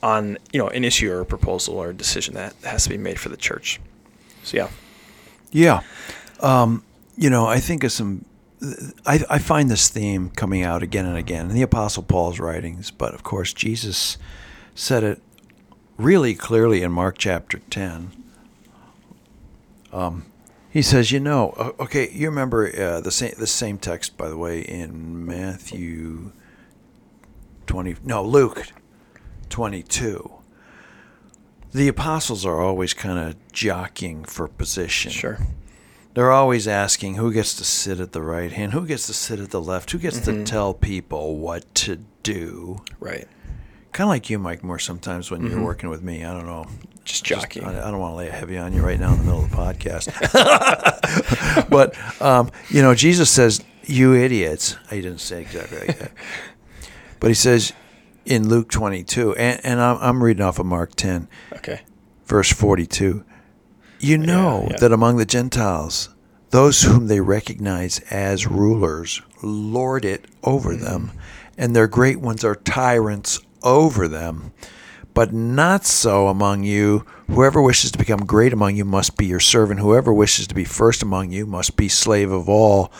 on 0.03 0.39
you 0.53 0.59
know 0.59 0.69
an 0.69 0.85
issue 0.85 1.11
or 1.11 1.21
a 1.21 1.27
proposal 1.27 1.75
or 1.75 1.91
a 1.91 1.95
decision 1.95 2.35
that 2.35 2.55
has 2.65 2.85
to 2.85 2.91
be 2.91 2.97
made 2.97 3.19
for 3.19 3.29
the 3.29 3.37
church. 3.37 3.81
So 4.43 4.57
yeah. 4.57 4.69
Yeah. 5.51 5.83
Um, 6.41 6.85
you 7.17 7.31
know, 7.31 7.47
I 7.47 7.59
think 7.61 7.85
of 7.85 7.93
some. 7.93 8.25
I, 9.07 9.25
I 9.31 9.39
find 9.39 9.71
this 9.71 9.89
theme 9.89 10.31
coming 10.31 10.63
out 10.63 10.83
again 10.83 11.07
and 11.07 11.17
again 11.17 11.49
in 11.49 11.55
the 11.55 11.63
Apostle 11.63 12.03
Paul's 12.03 12.39
writings, 12.39 12.91
but 12.91 13.15
of 13.15 13.23
course, 13.23 13.55
Jesus 13.55 14.19
said 14.75 15.03
it 15.03 15.23
really 15.97 16.35
clearly 16.35 16.83
in 16.83 16.93
Mark 16.93 17.17
chapter 17.17 17.59
10. 17.71 18.11
Um, 19.95 20.27
he 20.71 20.83
says, 20.83 21.11
you 21.11 21.21
know, 21.21 21.75
okay, 21.81 22.11
you 22.11 22.29
remember 22.29 22.71
uh, 22.79 23.01
the 23.01 23.11
same 23.11 23.33
the 23.39 23.47
same 23.47 23.79
text, 23.79 24.17
by 24.17 24.29
the 24.29 24.37
way, 24.37 24.61
in 24.61 25.27
Matthew 25.27 26.33
20, 27.71 27.95
no, 28.03 28.25
Luke 28.25 28.67
22. 29.49 30.29
The 31.73 31.87
apostles 31.87 32.45
are 32.45 32.61
always 32.61 32.93
kind 32.95 33.17
of 33.17 33.37
jockeying 33.53 34.25
for 34.25 34.49
position. 34.49 35.12
Sure. 35.12 35.39
They're 36.15 36.33
always 36.33 36.67
asking 36.67 37.15
who 37.15 37.33
gets 37.33 37.55
to 37.55 37.65
sit 37.65 38.00
at 38.00 38.11
the 38.11 38.23
right 38.23 38.50
hand, 38.50 38.73
who 38.73 38.85
gets 38.89 39.07
to 39.07 39.12
sit 39.12 39.39
at 39.39 39.50
the 39.50 39.61
left, 39.61 39.93
who 39.93 39.99
gets 39.99 40.19
to 40.23 40.43
tell 40.43 40.75
people 40.75 41.37
what 41.37 41.73
to 41.77 42.00
do. 42.25 42.83
Right. 42.99 43.29
Kind 43.93 44.07
of 44.07 44.09
like 44.09 44.29
you, 44.29 44.41
Mike 44.41 44.65
Moore, 44.65 44.81
sometimes 44.81 45.31
when 45.31 45.47
you're 45.47 45.62
working 45.62 45.91
with 45.91 46.03
me. 46.03 46.25
I 46.25 46.33
don't 46.33 46.47
know. 46.47 46.67
Just 47.05 47.25
jockeying. 47.25 47.67
I, 47.67 47.87
I 47.87 47.91
don't 47.93 48.00
want 48.00 48.15
to 48.15 48.17
lay 48.17 48.27
a 48.27 48.33
heavy 48.33 48.59
on 48.59 48.73
you 48.73 48.83
right 48.83 48.99
now 48.99 49.12
in 49.12 49.19
the 49.19 49.25
middle 49.25 49.45
of 49.45 49.50
the 49.50 49.57
podcast. 49.57 50.11
but, 51.71 51.97
um, 52.21 52.50
you 52.69 52.83
know, 52.83 52.97
Jesus 52.97 53.31
says, 53.31 53.62
you 53.85 54.15
idiots. 54.15 54.77
I 54.91 54.97
didn't 54.97 55.19
say 55.19 55.43
exactly 55.43 55.79
like 55.87 55.99
that. 55.99 56.12
But 57.21 57.29
he 57.29 57.35
says 57.35 57.73
in 58.25 58.49
Luke 58.49 58.69
22, 58.71 59.35
and, 59.37 59.61
and 59.65 59.81
I'm, 59.81 59.99
I'm 60.00 60.23
reading 60.25 60.43
off 60.43 60.59
of 60.59 60.67
Mark 60.67 60.95
10 60.97 61.29
Okay. 61.55 61.81
verse 62.27 62.53
42 62.53 63.25
you 64.03 64.17
know 64.19 64.67
yeah. 64.71 64.77
that 64.79 64.93
among 64.93 65.17
the 65.19 65.27
gentiles 65.27 66.09
those 66.50 66.83
whom 66.83 67.07
they 67.07 67.21
recognize 67.21 67.99
as 68.11 68.47
rulers 68.47 69.21
lord 69.43 70.05
it 70.07 70.25
over 70.43 70.71
Mm-hmm. 70.73 70.85
them 70.85 71.12
and 71.59 71.77
their 71.77 71.87
great 71.87 72.19
ones 72.21 72.43
are 72.45 72.55
tyrants 72.55 73.41
over 73.62 74.09
them 74.09 74.53
but 75.12 75.35
not 75.35 75.85
so 75.85 76.29
among 76.29 76.62
you 76.62 77.05
whoever 77.29 77.61
wishes 77.61 77.91
to 77.93 77.99
become 77.99 78.25
great 78.25 78.53
among 78.55 78.75
you 78.77 78.85
must 78.87 79.17
be 79.19 79.27
your 79.27 79.41
servant 79.41 79.81
whoever 79.81 80.12
wishes 80.15 80.47
to 80.47 80.55
be 80.55 80.65
first 80.65 81.03
among 81.03 81.31
you 81.31 81.45
must 81.47 81.77
be 81.77 81.89
slave 81.89 82.31
of 82.33 82.49
all 82.49 82.91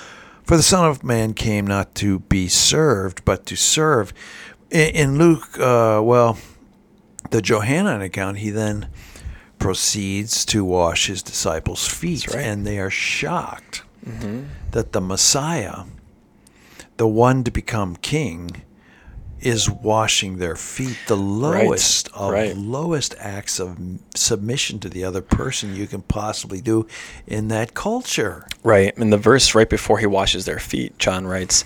for 0.51 0.57
the 0.57 0.63
son 0.63 0.85
of 0.85 1.05
man 1.05 1.33
came 1.33 1.67
not 1.67 1.95
to 1.95 2.19
be 2.19 2.49
served 2.49 3.25
but 3.25 3.47
to 3.47 3.57
serve 3.57 4.13
in, 4.71 4.89
in 4.89 5.19
luke 5.19 5.59
uh, 5.59 6.01
well 6.03 6.37
the 7.31 7.43
Johannine 7.43 8.03
account, 8.03 8.39
he 8.39 8.51
then 8.51 8.89
proceeds 9.59 10.45
to 10.47 10.65
wash 10.65 11.07
his 11.07 11.23
disciples' 11.23 11.87
feet, 11.87 12.29
right. 12.29 12.45
and 12.45 12.67
they 12.67 12.79
are 12.79 12.91
shocked 12.91 13.83
that 14.71 14.93
the 14.93 15.01
Messiah, 15.01 15.85
the 16.97 17.07
one 17.07 17.45
to 17.45 17.51
become 17.51 17.97
king, 17.97 18.63
is 19.41 19.71
washing 19.71 20.39
their 20.39 20.57
feet. 20.57 20.99
The 21.07 21.17
lowest 21.17 22.09
of 22.15 22.33
right. 22.33 22.57
lowest 22.57 23.15
acts 23.19 23.59
of 23.59 23.79
submission 24.15 24.79
to 24.81 24.89
the 24.89 25.05
other 25.05 25.23
person 25.23 25.75
you 25.75 25.87
can 25.87 26.03
possibly 26.03 26.61
do 26.61 26.87
in 27.27 27.49
that 27.49 27.75
culture. 27.75 28.47
Right. 28.63 28.97
In 28.97 29.11
the 29.11 29.19
verse 29.19 29.55
right 29.55 29.69
before 29.69 29.99
he 29.99 30.07
washes 30.07 30.45
their 30.45 30.59
feet, 30.59 30.99
John 30.99 31.27
writes, 31.27 31.65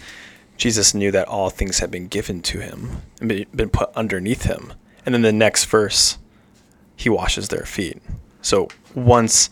Jesus 0.57 0.95
knew 0.95 1.11
that 1.11 1.29
all 1.29 1.51
things 1.51 1.81
had 1.81 1.91
been 1.91 2.07
given 2.07 2.41
to 2.43 2.61
him 2.61 3.03
and 3.21 3.45
been 3.55 3.71
put 3.71 3.91
underneath 3.97 4.45
him. 4.45 4.73
And 5.05 5.15
then 5.15 5.23
the 5.23 5.33
next 5.33 5.65
verse, 5.67 6.19
he 6.97 7.09
washes 7.09 7.49
their 7.49 7.65
feet. 7.65 8.01
So 8.41 8.69
once 8.95 9.51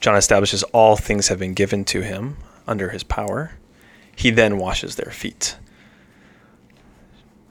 John 0.00 0.16
establishes 0.16 0.62
all 0.64 0.96
things 0.96 1.28
have 1.28 1.38
been 1.38 1.54
given 1.54 1.84
to 1.86 2.02
him 2.02 2.36
under 2.66 2.90
his 2.90 3.02
power, 3.02 3.52
he 4.14 4.30
then 4.30 4.58
washes 4.58 4.96
their 4.96 5.10
feet. 5.10 5.56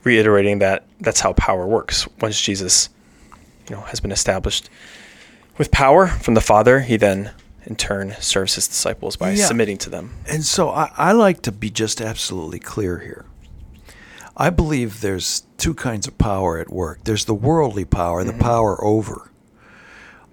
Reiterating 0.05 0.59
that 0.59 0.85
that's 1.01 1.19
how 1.19 1.33
power 1.33 1.67
works. 1.67 2.07
Once 2.21 2.39
Jesus, 2.39 2.89
you 3.69 3.75
know, 3.75 3.81
has 3.81 3.99
been 3.99 4.11
established 4.11 4.69
with 5.57 5.71
power 5.71 6.07
from 6.07 6.35
the 6.35 6.41
Father, 6.41 6.79
he 6.81 6.95
then 6.95 7.31
in 7.65 7.75
turn 7.75 8.15
serves 8.19 8.55
his 8.55 8.67
disciples 8.67 9.15
by 9.15 9.31
Yeah. 9.31 9.45
submitting 9.45 9.77
to 9.79 9.89
them. 9.89 10.13
And 10.29 10.45
so 10.45 10.69
I, 10.69 10.91
I 10.95 11.11
like 11.11 11.41
to 11.41 11.51
be 11.51 11.69
just 11.69 11.99
absolutely 11.99 12.59
clear 12.59 12.99
here. 12.99 13.25
I 14.37 14.49
believe 14.49 15.01
there's 15.01 15.43
two 15.57 15.73
kinds 15.73 16.07
of 16.07 16.17
power 16.17 16.59
at 16.59 16.69
work. 16.69 16.99
There's 17.05 17.25
the 17.25 17.33
worldly 17.33 17.85
power, 17.85 18.23
the 18.23 18.31
mm-hmm. 18.31 18.41
power 18.41 18.83
over. 18.83 19.31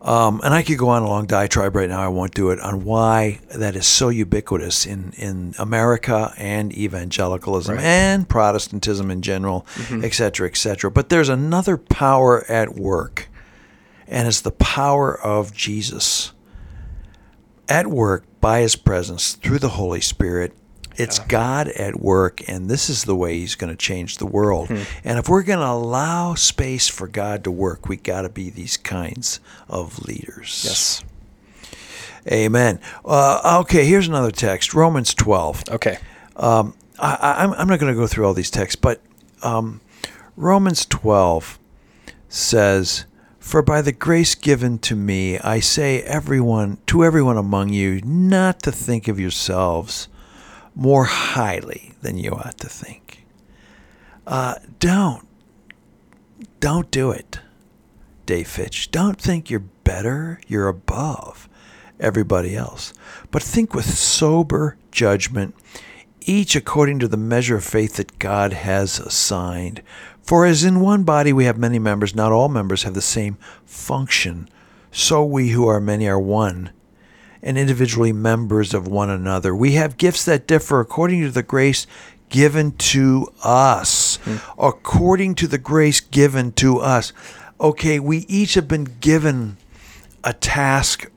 Um, 0.02 0.40
and 0.42 0.52
I 0.52 0.64
could 0.64 0.78
go 0.78 0.88
on 0.88 1.02
a 1.02 1.06
long 1.06 1.26
diatribe 1.26 1.76
right 1.76 1.88
now. 1.88 2.00
I 2.02 2.08
won't 2.08 2.34
do 2.34 2.50
it 2.50 2.58
on 2.58 2.84
why 2.84 3.38
that 3.54 3.76
is 3.76 3.86
so 3.86 4.08
ubiquitous 4.08 4.84
in, 4.84 5.12
in 5.16 5.54
America 5.60 6.34
and 6.36 6.76
evangelicalism 6.76 7.76
Right. 7.76 7.84
and 7.84 8.28
Protestantism 8.28 9.12
in 9.12 9.22
general, 9.22 9.64
et 9.92 10.12
cetera, 10.12 10.48
et 10.48 10.56
cetera. 10.56 10.90
But 10.90 11.08
there's 11.08 11.28
another 11.28 11.76
power 11.76 12.44
at 12.50 12.74
work, 12.74 13.28
and 14.08 14.26
it's 14.26 14.40
the 14.40 14.50
power 14.50 15.16
of 15.16 15.54
Jesus 15.54 16.32
at 17.68 17.86
work 17.86 18.24
by 18.40 18.60
his 18.62 18.74
presence 18.74 19.34
through 19.34 19.60
the 19.60 19.68
Holy 19.68 20.00
Spirit. 20.00 20.52
It's 20.96 21.18
God 21.20 21.68
at 21.68 22.00
work, 22.00 22.42
and 22.48 22.68
this 22.68 22.88
is 22.90 23.04
the 23.04 23.16
way 23.16 23.38
he's 23.38 23.54
going 23.54 23.70
to 23.72 23.76
change 23.76 24.18
the 24.18 24.26
world. 24.26 24.68
And 24.70 25.18
if 25.18 25.28
we're 25.28 25.42
going 25.42 25.58
to 25.60 25.66
allow 25.66 26.34
space 26.34 26.88
for 26.88 27.06
God 27.08 27.44
to 27.44 27.50
work, 27.50 27.88
we 27.88 27.96
got 27.96 28.22
to 28.22 28.28
be 28.28 28.50
these 28.50 28.76
kinds 28.76 29.40
of 29.68 30.04
leaders. 30.04 30.62
Yes. 30.64 31.04
Amen. 32.30 32.78
Uh, 33.04 33.58
okay, 33.62 33.84
here's 33.84 34.06
another 34.08 34.30
text 34.30 34.74
Romans 34.74 35.12
12. 35.14 35.64
Okay. 35.70 35.98
Um, 36.36 36.74
I, 36.98 37.14
I, 37.20 37.32
I'm- 37.42 37.54
I'm 37.54 37.68
not 37.68 37.80
going 37.80 37.92
to 37.92 37.98
go 37.98 38.06
through 38.06 38.26
all 38.26 38.34
these 38.34 38.50
texts, 38.50 38.76
but 38.76 39.00
um, 39.42 39.80
Romans 40.36 40.86
12 40.86 41.58
says, 42.28 43.06
"For 43.40 43.60
by 43.60 43.82
the 43.82 43.92
grace 43.92 44.34
given 44.36 44.78
to 44.80 44.94
me, 44.94 45.38
I 45.40 45.58
say 45.60 46.00
everyone 46.02 46.78
to 46.86 47.04
everyone 47.04 47.36
among 47.36 47.70
you, 47.70 48.00
not 48.04 48.62
to 48.62 48.72
think 48.72 49.08
of 49.08 49.18
yourselves 49.18 50.08
more 50.74 51.04
highly 51.04 51.92
than 52.02 52.16
you 52.16 52.32
ought 52.32 52.58
to 52.58 52.68
think. 52.68 53.24
Uh, 54.26 54.54
don't, 54.78 55.26
don't 56.60 56.90
do 56.90 57.10
it, 57.10 57.40
Dave 58.26 58.48
Fitch. 58.48 58.90
Don't 58.90 59.20
think 59.20 59.50
you're 59.50 59.60
better, 59.60 60.40
you're 60.46 60.68
above 60.68 61.48
everybody 62.00 62.56
else, 62.56 62.92
but 63.30 63.42
think 63.42 63.74
with 63.74 63.86
sober 63.86 64.76
judgment." 64.90 65.54
each 66.26 66.54
according 66.56 66.98
to 67.00 67.08
the 67.08 67.16
measure 67.16 67.56
of 67.56 67.64
faith 67.64 67.94
that 67.94 68.18
God 68.18 68.52
has 68.52 68.98
assigned. 68.98 69.82
For 70.22 70.46
as 70.46 70.64
in 70.64 70.80
one 70.80 71.04
body 71.04 71.32
we 71.32 71.44
have 71.44 71.58
many 71.58 71.78
members, 71.78 72.14
not 72.14 72.32
all 72.32 72.48
members 72.48 72.84
have 72.84 72.94
the 72.94 73.02
same 73.02 73.36
function. 73.64 74.48
So 74.90 75.24
we 75.24 75.50
who 75.50 75.66
are 75.66 75.80
many 75.80 76.06
are 76.08 76.20
one, 76.20 76.70
and 77.42 77.58
individually 77.58 78.12
members 78.12 78.72
of 78.72 78.86
one 78.86 79.10
another. 79.10 79.54
We 79.54 79.72
have 79.72 79.96
gifts 79.96 80.24
that 80.26 80.46
differ 80.46 80.80
according 80.80 81.22
to 81.22 81.30
the 81.30 81.42
grace 81.42 81.86
given 82.28 82.72
to 82.72 83.28
us. 83.42 84.16
Hmm. 84.24 84.36
According 84.58 85.34
to 85.36 85.46
the 85.46 85.58
grace 85.58 86.00
given 86.00 86.52
to 86.52 86.78
us. 86.78 87.12
Okay, 87.60 88.00
we 88.00 88.18
each 88.28 88.54
have 88.54 88.68
been 88.68 88.96
given 89.00 89.56
a 90.24 90.32
task 90.32 91.10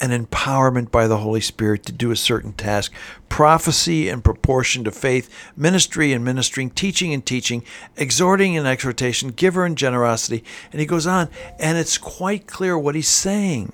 an 0.00 0.10
empowerment 0.10 0.90
by 0.90 1.06
the 1.06 1.18
Holy 1.18 1.40
Spirit 1.40 1.84
to 1.84 1.92
do 1.92 2.10
a 2.10 2.16
certain 2.16 2.52
task. 2.52 2.92
Prophecy 3.28 4.08
in 4.08 4.22
proportion 4.22 4.84
to 4.84 4.90
faith, 4.90 5.30
ministry 5.56 6.12
and 6.12 6.24
ministering, 6.24 6.70
teaching 6.70 7.12
and 7.12 7.24
teaching, 7.24 7.64
exhorting 7.96 8.56
and 8.56 8.66
exhortation, 8.66 9.30
giver 9.30 9.64
and 9.64 9.78
generosity. 9.78 10.44
And 10.72 10.80
he 10.80 10.86
goes 10.86 11.06
on, 11.06 11.28
and 11.58 11.78
it's 11.78 11.98
quite 11.98 12.46
clear 12.46 12.78
what 12.78 12.94
he's 12.94 13.08
saying. 13.08 13.72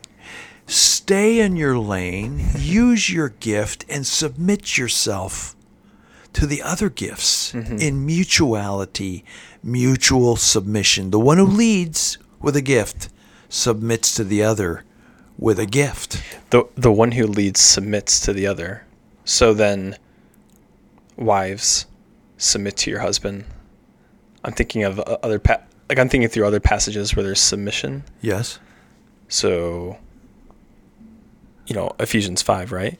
Stay 0.66 1.40
in 1.40 1.56
your 1.56 1.78
lane, 1.78 2.40
use 2.56 3.10
your 3.10 3.28
gift, 3.30 3.84
and 3.88 4.06
submit 4.06 4.78
yourself 4.78 5.54
to 6.32 6.46
the 6.46 6.62
other 6.62 6.88
gifts 6.88 7.52
in 7.54 8.06
mutuality, 8.06 9.24
mutual 9.62 10.36
submission. 10.36 11.10
The 11.10 11.20
one 11.20 11.36
who 11.38 11.44
leads 11.44 12.16
with 12.40 12.56
a 12.56 12.62
gift 12.62 13.10
submits 13.48 14.14
to 14.14 14.24
the 14.24 14.42
other 14.42 14.84
with 15.38 15.58
a 15.58 15.66
gift. 15.66 16.22
The 16.50 16.64
the 16.74 16.92
one 16.92 17.12
who 17.12 17.26
leads 17.26 17.60
submits 17.60 18.20
to 18.20 18.32
the 18.32 18.46
other. 18.46 18.86
So 19.24 19.52
then 19.52 19.96
wives 21.16 21.86
submit 22.38 22.76
to 22.78 22.90
your 22.90 23.00
husband. 23.00 23.44
I'm 24.44 24.52
thinking 24.52 24.84
of 24.84 24.98
uh, 25.00 25.18
other 25.22 25.38
pa- 25.38 25.62
like 25.88 25.98
I'm 25.98 26.08
thinking 26.08 26.28
through 26.30 26.46
other 26.46 26.60
passages 26.60 27.14
where 27.14 27.22
there's 27.22 27.40
submission. 27.40 28.04
Yes. 28.22 28.58
So 29.28 29.98
you 31.66 31.74
know, 31.74 31.94
Ephesians 32.00 32.42
5, 32.42 32.72
right? 32.72 32.98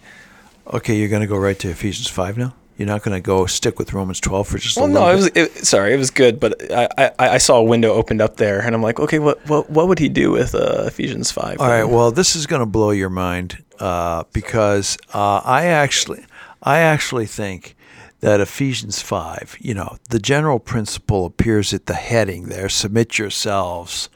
Okay, 0.67 0.97
you're 0.97 1.09
going 1.09 1.23
to 1.23 1.29
go 1.29 1.37
right 1.37 1.59
to 1.59 1.69
Ephesians 1.69 2.09
5 2.09 2.39
now? 2.39 2.55
You're 2.79 2.89
not 2.89 3.03
going 3.03 3.15
to 3.15 3.25
go 3.25 3.47
stick 3.47 3.79
with 3.79 3.93
Romans 3.93 4.19
12 4.21 4.49
for 4.49 4.59
just 4.59 4.77
Well, 4.77 4.87
a 4.87 4.89
little 4.89 5.07
no, 5.07 5.13
it 5.13 5.15
was 5.15 5.27
it, 5.35 5.67
sorry, 5.67 5.93
it 5.93 5.99
was 5.99 6.11
good, 6.11 6.41
but 6.41 6.73
I, 6.73 6.89
I 6.99 7.13
I 7.19 7.39
saw 7.39 7.59
a 7.59 7.63
window 7.63 7.93
opened 7.93 8.23
up 8.23 8.39
there, 8.39 8.61
and 8.61 8.75
I'm 8.75 8.83
like, 8.83 8.99
okay, 8.99 9.19
what 9.19 9.47
what 9.47 9.69
what 9.69 9.89
would 9.89 9.99
he 9.99 10.09
do 10.09 10.31
with 10.33 10.55
uh, 10.55 10.85
Ephesians 10.87 11.31
five? 11.31 11.61
All 11.61 11.69
right. 11.69 11.85
Well, 11.85 12.11
this 12.11 12.35
is 12.35 12.47
going 12.47 12.61
to 12.61 12.67
blow 12.67 12.91
your 12.91 13.11
mind 13.11 13.63
uh, 13.79 14.25
because 14.33 14.97
uh, 15.13 15.43
I 15.45 15.67
actually, 15.67 16.25
I 16.63 16.79
actually 16.79 17.27
think 17.27 17.77
that 18.21 18.41
Ephesians 18.41 19.03
five, 19.03 19.57
you 19.61 19.75
know, 19.75 19.99
the 20.09 20.19
general 20.19 20.59
principle 20.59 21.27
appears 21.27 21.75
at 21.75 21.87
the 21.87 21.95
heading 21.95 22.47
there: 22.47 22.71
submit 22.71 23.19
yourselves 23.19 24.09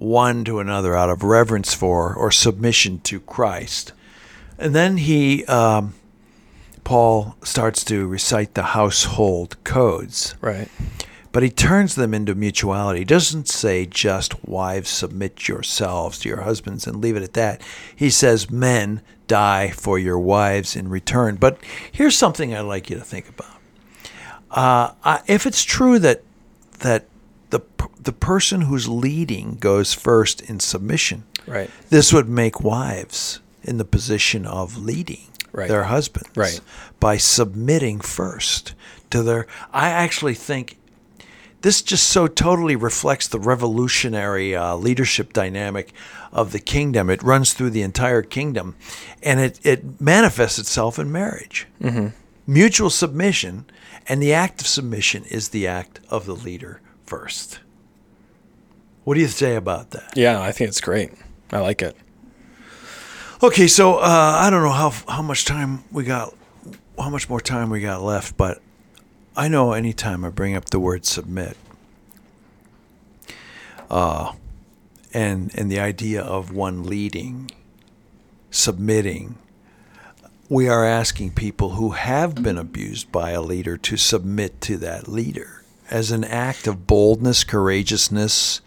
one 0.00 0.44
to 0.46 0.58
another 0.58 0.96
out 0.96 1.10
of 1.10 1.22
reverence 1.22 1.74
for 1.74 2.14
or 2.14 2.30
submission 2.30 3.00
to 3.00 3.20
Christ, 3.20 3.92
and 4.58 4.74
then 4.74 4.96
he. 4.96 5.44
Um, 5.44 5.94
Paul 6.82 7.36
starts 7.44 7.84
to 7.84 8.08
recite 8.08 8.54
the 8.54 8.62
household 8.62 9.62
codes 9.62 10.34
right, 10.40 10.68
but 11.30 11.42
he 11.42 11.50
turns 11.50 11.94
them 11.94 12.14
into 12.14 12.34
mutuality. 12.34 13.00
He 13.00 13.04
doesn't 13.04 13.48
say 13.48 13.84
just 13.84 14.42
wives 14.48 14.88
submit 14.88 15.46
yourselves 15.46 16.18
to 16.20 16.28
your 16.30 16.40
husbands 16.40 16.86
and 16.86 17.00
leave 17.00 17.16
it 17.16 17.22
at 17.22 17.34
that. 17.34 17.60
He 17.94 18.08
says 18.10 18.50
men 18.50 19.02
die 19.28 19.70
for 19.70 19.98
your 19.98 20.18
wives 20.18 20.74
in 20.74 20.88
return. 20.88 21.36
But 21.36 21.58
here's 21.92 22.16
something 22.16 22.54
I'd 22.54 22.62
like 22.62 22.88
you 22.90 22.96
to 22.96 23.04
think 23.04 23.28
about. 23.28 23.58
Uh, 24.50 24.94
I, 25.04 25.20
if 25.26 25.46
it's 25.46 25.62
true 25.62 25.98
that 26.00 26.22
that 26.80 27.04
the 27.50 27.60
the 28.02 28.12
person 28.12 28.62
who's 28.62 28.88
leading 28.88 29.56
goes 29.56 29.92
first 29.94 30.40
in 30.42 30.58
submission, 30.60 31.24
right, 31.46 31.70
this 31.90 32.12
would 32.12 32.28
make 32.28 32.60
wives 32.62 33.40
in 33.62 33.76
the 33.78 33.84
position 33.84 34.46
of 34.46 34.76
leading 34.78 35.20
Right. 35.52 35.68
their 35.68 35.84
husbands 35.84 36.30
Right. 36.36 36.60
by 37.00 37.16
submitting 37.18 38.00
first 38.00 38.74
to 39.10 39.22
their. 39.24 39.46
I 39.72 39.88
actually 39.90 40.34
think 40.34 40.76
this 41.62 41.82
just 41.82 42.08
so 42.08 42.26
totally 42.28 42.76
reflects 42.76 43.26
the 43.28 43.40
revolutionary 43.40 44.54
uh, 44.56 44.76
leadership 44.76 45.32
dynamic 45.32 45.92
of 46.32 46.52
the 46.52 46.60
kingdom. 46.60 47.10
It 47.10 47.22
runs 47.22 47.52
through 47.52 47.70
the 47.70 47.82
entire 47.82 48.22
kingdom, 48.22 48.76
and 49.22 49.40
it 49.40 49.58
it 49.64 50.00
manifests 50.00 50.58
itself 50.58 50.98
in 50.98 51.10
marriage. 51.12 51.66
Mm-hmm. 51.82 52.06
Mutual 52.46 52.90
submission, 52.90 53.64
and 54.08 54.22
the 54.22 54.32
act 54.32 54.60
of 54.60 54.66
submission 54.68 55.24
is 55.24 55.48
the 55.50 55.66
act 55.66 56.00
of 56.08 56.24
the 56.26 56.34
leader 56.34 56.80
first. 57.10 57.58
What 59.02 59.14
do 59.14 59.20
you 59.20 59.26
say 59.26 59.56
about 59.56 59.90
that? 59.90 60.16
yeah, 60.16 60.40
I 60.40 60.52
think 60.52 60.68
it's 60.68 60.80
great. 60.80 61.10
I 61.50 61.58
like 61.58 61.82
it. 61.82 61.96
Okay, 63.42 63.66
so 63.66 63.96
uh, 63.96 64.36
I 64.38 64.48
don't 64.50 64.62
know 64.62 64.70
how 64.70 64.90
how 65.08 65.22
much 65.22 65.44
time 65.44 65.82
we 65.90 66.04
got, 66.04 66.32
how 66.96 67.10
much 67.10 67.28
more 67.28 67.40
time 67.40 67.68
we 67.68 67.80
got 67.80 68.02
left, 68.02 68.36
but 68.36 68.62
I 69.36 69.48
know 69.48 69.72
anytime 69.72 70.24
I 70.24 70.30
bring 70.30 70.54
up 70.54 70.66
the 70.66 70.78
word 70.78 71.04
submit, 71.04 71.56
uh, 73.90 74.32
and 75.12 75.50
and 75.56 75.72
the 75.72 75.80
idea 75.80 76.22
of 76.22 76.52
one 76.52 76.84
leading, 76.84 77.50
submitting, 78.52 79.36
we 80.48 80.68
are 80.68 80.84
asking 80.84 81.32
people 81.32 81.70
who 81.70 81.90
have 81.90 82.36
been 82.36 82.58
abused 82.58 83.10
by 83.10 83.30
a 83.30 83.40
leader 83.42 83.76
to 83.78 83.96
submit 83.96 84.60
to 84.60 84.76
that 84.76 85.08
leader 85.08 85.59
as 85.90 86.10
an 86.10 86.24
act 86.24 86.66
of 86.66 86.86
boldness, 86.86 87.44
courageousness, 87.44 88.60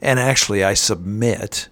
and 0.00 0.18
actually, 0.18 0.64
I 0.64 0.74
submit 0.74 1.68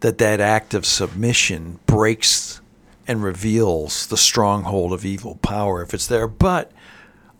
that 0.00 0.18
that 0.18 0.40
act 0.40 0.74
of 0.74 0.84
submission 0.84 1.78
breaks 1.86 2.60
and 3.06 3.22
reveals 3.22 4.06
the 4.08 4.16
stronghold 4.16 4.92
of 4.92 5.04
evil 5.04 5.36
power 5.36 5.82
if 5.82 5.94
it's 5.94 6.06
there. 6.06 6.26
But 6.26 6.72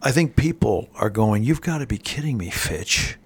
I 0.00 0.12
think 0.12 0.36
people 0.36 0.88
are 0.94 1.10
going, 1.10 1.42
You've 1.42 1.60
got 1.60 1.78
to 1.78 1.86
be 1.86 1.98
kidding 1.98 2.38
me, 2.38 2.50
Fitch. 2.50 3.16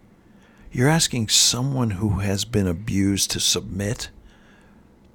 You're 0.70 0.88
asking 0.88 1.28
someone 1.28 1.90
who 1.90 2.20
has 2.20 2.46
been 2.46 2.66
abused 2.66 3.30
to 3.32 3.40
submit 3.40 4.08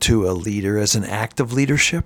to 0.02 0.30
a 0.30 0.32
leader 0.32 0.78
as 0.78 0.96
an 0.96 1.04
act 1.04 1.40
of 1.40 1.54
leadership? 1.54 2.06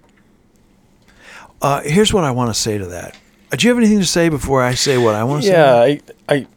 Uh, 1.62 1.82
here's 1.82 2.14
what 2.14 2.24
I 2.24 2.32
want 2.32 2.50
to 2.50 2.60
say 2.60 2.78
to 2.78 2.86
that. 2.88 3.18
Uh, 3.52 3.56
Do 3.56 3.68
you 3.68 3.70
have 3.74 3.78
anything 3.78 4.00
to 4.00 4.06
say 4.06 4.30
before 4.30 4.64
I 4.64 4.74
say 4.76 4.98
what 4.98 5.16
I 5.16 5.24
want 5.24 5.44
to 5.44 5.48
say? 5.50 5.54
Yeah, 5.54 5.98
I, 6.30 6.36
I 6.36 6.48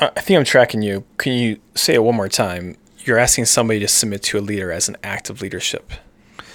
I 0.00 0.20
think 0.20 0.38
I'm 0.38 0.44
tracking 0.44 0.82
you. 0.82 1.04
Can 1.18 1.32
you 1.32 1.58
say 1.74 1.94
it 1.94 2.02
one 2.02 2.14
more 2.14 2.28
time? 2.28 2.76
You're 3.04 3.18
asking 3.18 3.44
somebody 3.46 3.80
to 3.80 3.88
submit 3.88 4.22
to 4.24 4.38
a 4.38 4.40
leader 4.40 4.72
as 4.72 4.88
an 4.88 4.96
act 5.02 5.30
of 5.30 5.40
leadership. 5.40 5.92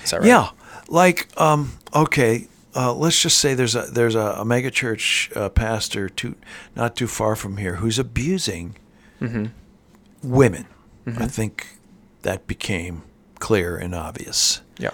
Is 0.04 0.12
that 0.12 0.20
right? 0.22 0.28
Yeah, 0.28 0.50
like 0.88 1.28
um, 1.40 1.78
okay, 1.96 2.48
uh, 2.76 2.94
let's 2.94 3.22
just 3.22 3.38
say 3.40 3.54
there's 3.54 3.76
a 3.76 3.84
there's 3.84 4.16
a, 4.16 4.36
a 4.40 4.46
mega 4.46 4.72
church 4.72 5.32
uh, 5.36 5.50
pastor 5.50 6.10
too 6.10 6.36
not 6.76 6.96
too 6.96 7.08
far 7.08 7.36
from 7.36 7.58
here 7.58 7.76
who's 7.76 8.00
abusing 8.00 8.76
women. 10.24 10.66
I 11.08 11.26
think 11.28 11.80
that 12.22 12.46
became 12.46 13.02
clear 13.40 13.76
and 13.78 13.96
obvious. 13.96 14.62
Yeah. 14.78 14.92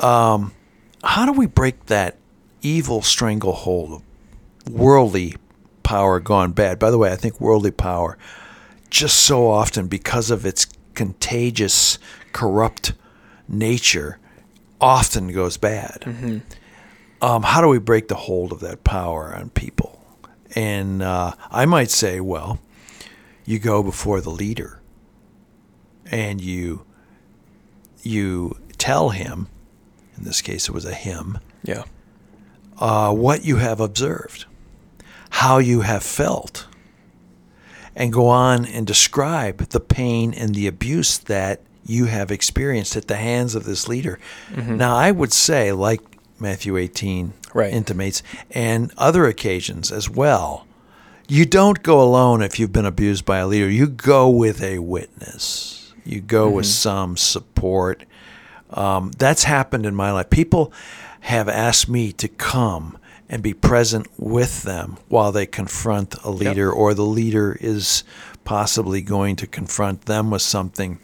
How 0.00 1.26
do 1.26 1.32
we 1.32 1.46
break 1.46 1.86
that 1.86 2.16
evil 2.62 3.02
stranglehold 3.02 3.92
of 3.92 4.02
worldly 4.70 5.36
power 5.82 6.20
gone 6.20 6.52
bad? 6.52 6.78
By 6.78 6.90
the 6.90 6.98
way, 6.98 7.12
I 7.12 7.16
think 7.16 7.40
worldly 7.40 7.70
power 7.70 8.16
just 8.90 9.20
so 9.20 9.48
often 9.48 9.86
because 9.88 10.30
of 10.30 10.46
its 10.46 10.66
contagious, 10.94 11.98
corrupt 12.32 12.92
nature 13.48 14.18
often 14.80 15.32
goes 15.32 15.56
bad. 15.56 16.42
Um, 17.20 17.42
how 17.42 17.60
do 17.60 17.68
we 17.68 17.78
break 17.78 18.08
the 18.08 18.14
hold 18.14 18.52
of 18.52 18.60
that 18.60 18.84
power 18.84 19.34
on 19.34 19.50
people? 19.50 20.00
And 20.54 21.02
uh, 21.02 21.32
I 21.50 21.64
might 21.66 21.90
say, 21.90 22.20
well, 22.20 22.60
you 23.44 23.58
go 23.58 23.82
before 23.82 24.20
the 24.20 24.30
leader 24.30 24.80
and 26.10 26.40
you 26.40 26.84
you 28.02 28.56
tell 28.78 29.08
him, 29.10 29.48
in 30.16 30.24
this 30.24 30.42
case 30.42 30.68
it 30.68 30.72
was 30.72 30.84
a 30.84 30.94
him, 30.94 31.38
Yeah. 31.64 31.84
uh, 32.78 33.12
what 33.12 33.44
you 33.44 33.56
have 33.56 33.80
observed, 33.80 34.44
how 35.44 35.58
you 35.58 35.82
have 35.82 36.02
felt, 36.02 36.66
and 37.94 38.10
go 38.12 38.28
on 38.28 38.64
and 38.64 38.86
describe 38.86 39.58
the 39.68 39.80
pain 39.80 40.32
and 40.32 40.54
the 40.54 40.66
abuse 40.66 41.18
that 41.18 41.60
you 41.86 42.06
have 42.06 42.30
experienced 42.30 42.96
at 42.96 43.08
the 43.08 43.16
hands 43.16 43.54
of 43.54 43.64
this 43.64 43.86
leader. 43.86 44.18
Now, 44.56 44.96
I 44.96 45.10
would 45.10 45.32
say, 45.34 45.70
like 45.72 46.00
Matthew 46.40 46.76
18 46.78 47.34
Right. 47.52 47.72
intimates, 47.72 48.22
and 48.50 48.90
other 48.96 49.26
occasions 49.26 49.92
as 49.92 50.08
well, 50.08 50.66
you 51.28 51.44
don't 51.44 51.82
go 51.82 52.00
alone 52.02 52.40
if 52.42 52.58
you've 52.58 52.72
been 52.72 52.86
abused 52.86 53.24
by 53.26 53.38
a 53.38 53.46
leader. 53.46 53.68
You 53.68 53.86
go 53.86 54.28
with 54.30 54.62
a 54.62 54.78
witness, 54.78 55.92
you 56.04 56.20
go 56.22 56.48
with 56.48 56.66
some 56.66 57.16
support. 57.18 58.04
Um, 58.70 59.12
that's 59.18 59.44
happened 59.44 59.84
in 59.86 59.94
my 59.94 60.10
life. 60.10 60.30
People 60.30 60.72
have 61.20 61.48
asked 61.50 61.88
me 61.88 62.12
to 62.12 62.28
come 62.28 62.98
and 63.34 63.42
be 63.42 63.52
present 63.52 64.06
with 64.16 64.62
them 64.62 64.96
while 65.08 65.32
they 65.32 65.44
confront 65.44 66.14
a 66.22 66.30
leader, 66.30 66.70
or 66.70 66.94
the 66.94 67.02
leader 67.02 67.58
is 67.60 68.04
possibly 68.44 69.02
going 69.02 69.34
to 69.34 69.44
confront 69.44 70.02
them 70.02 70.30
with 70.30 70.40
something. 70.40 71.00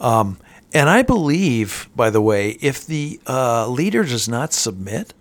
Um, 0.00 0.38
and 0.72 0.88
I 0.88 1.02
believe, 1.02 1.90
by 1.96 2.10
the 2.10 2.20
way, 2.20 2.50
if 2.60 2.86
the 2.86 3.20
uh, 3.26 3.66
leader 3.66 4.04
does 4.04 4.28
not 4.28 4.52
submit, 4.52 5.14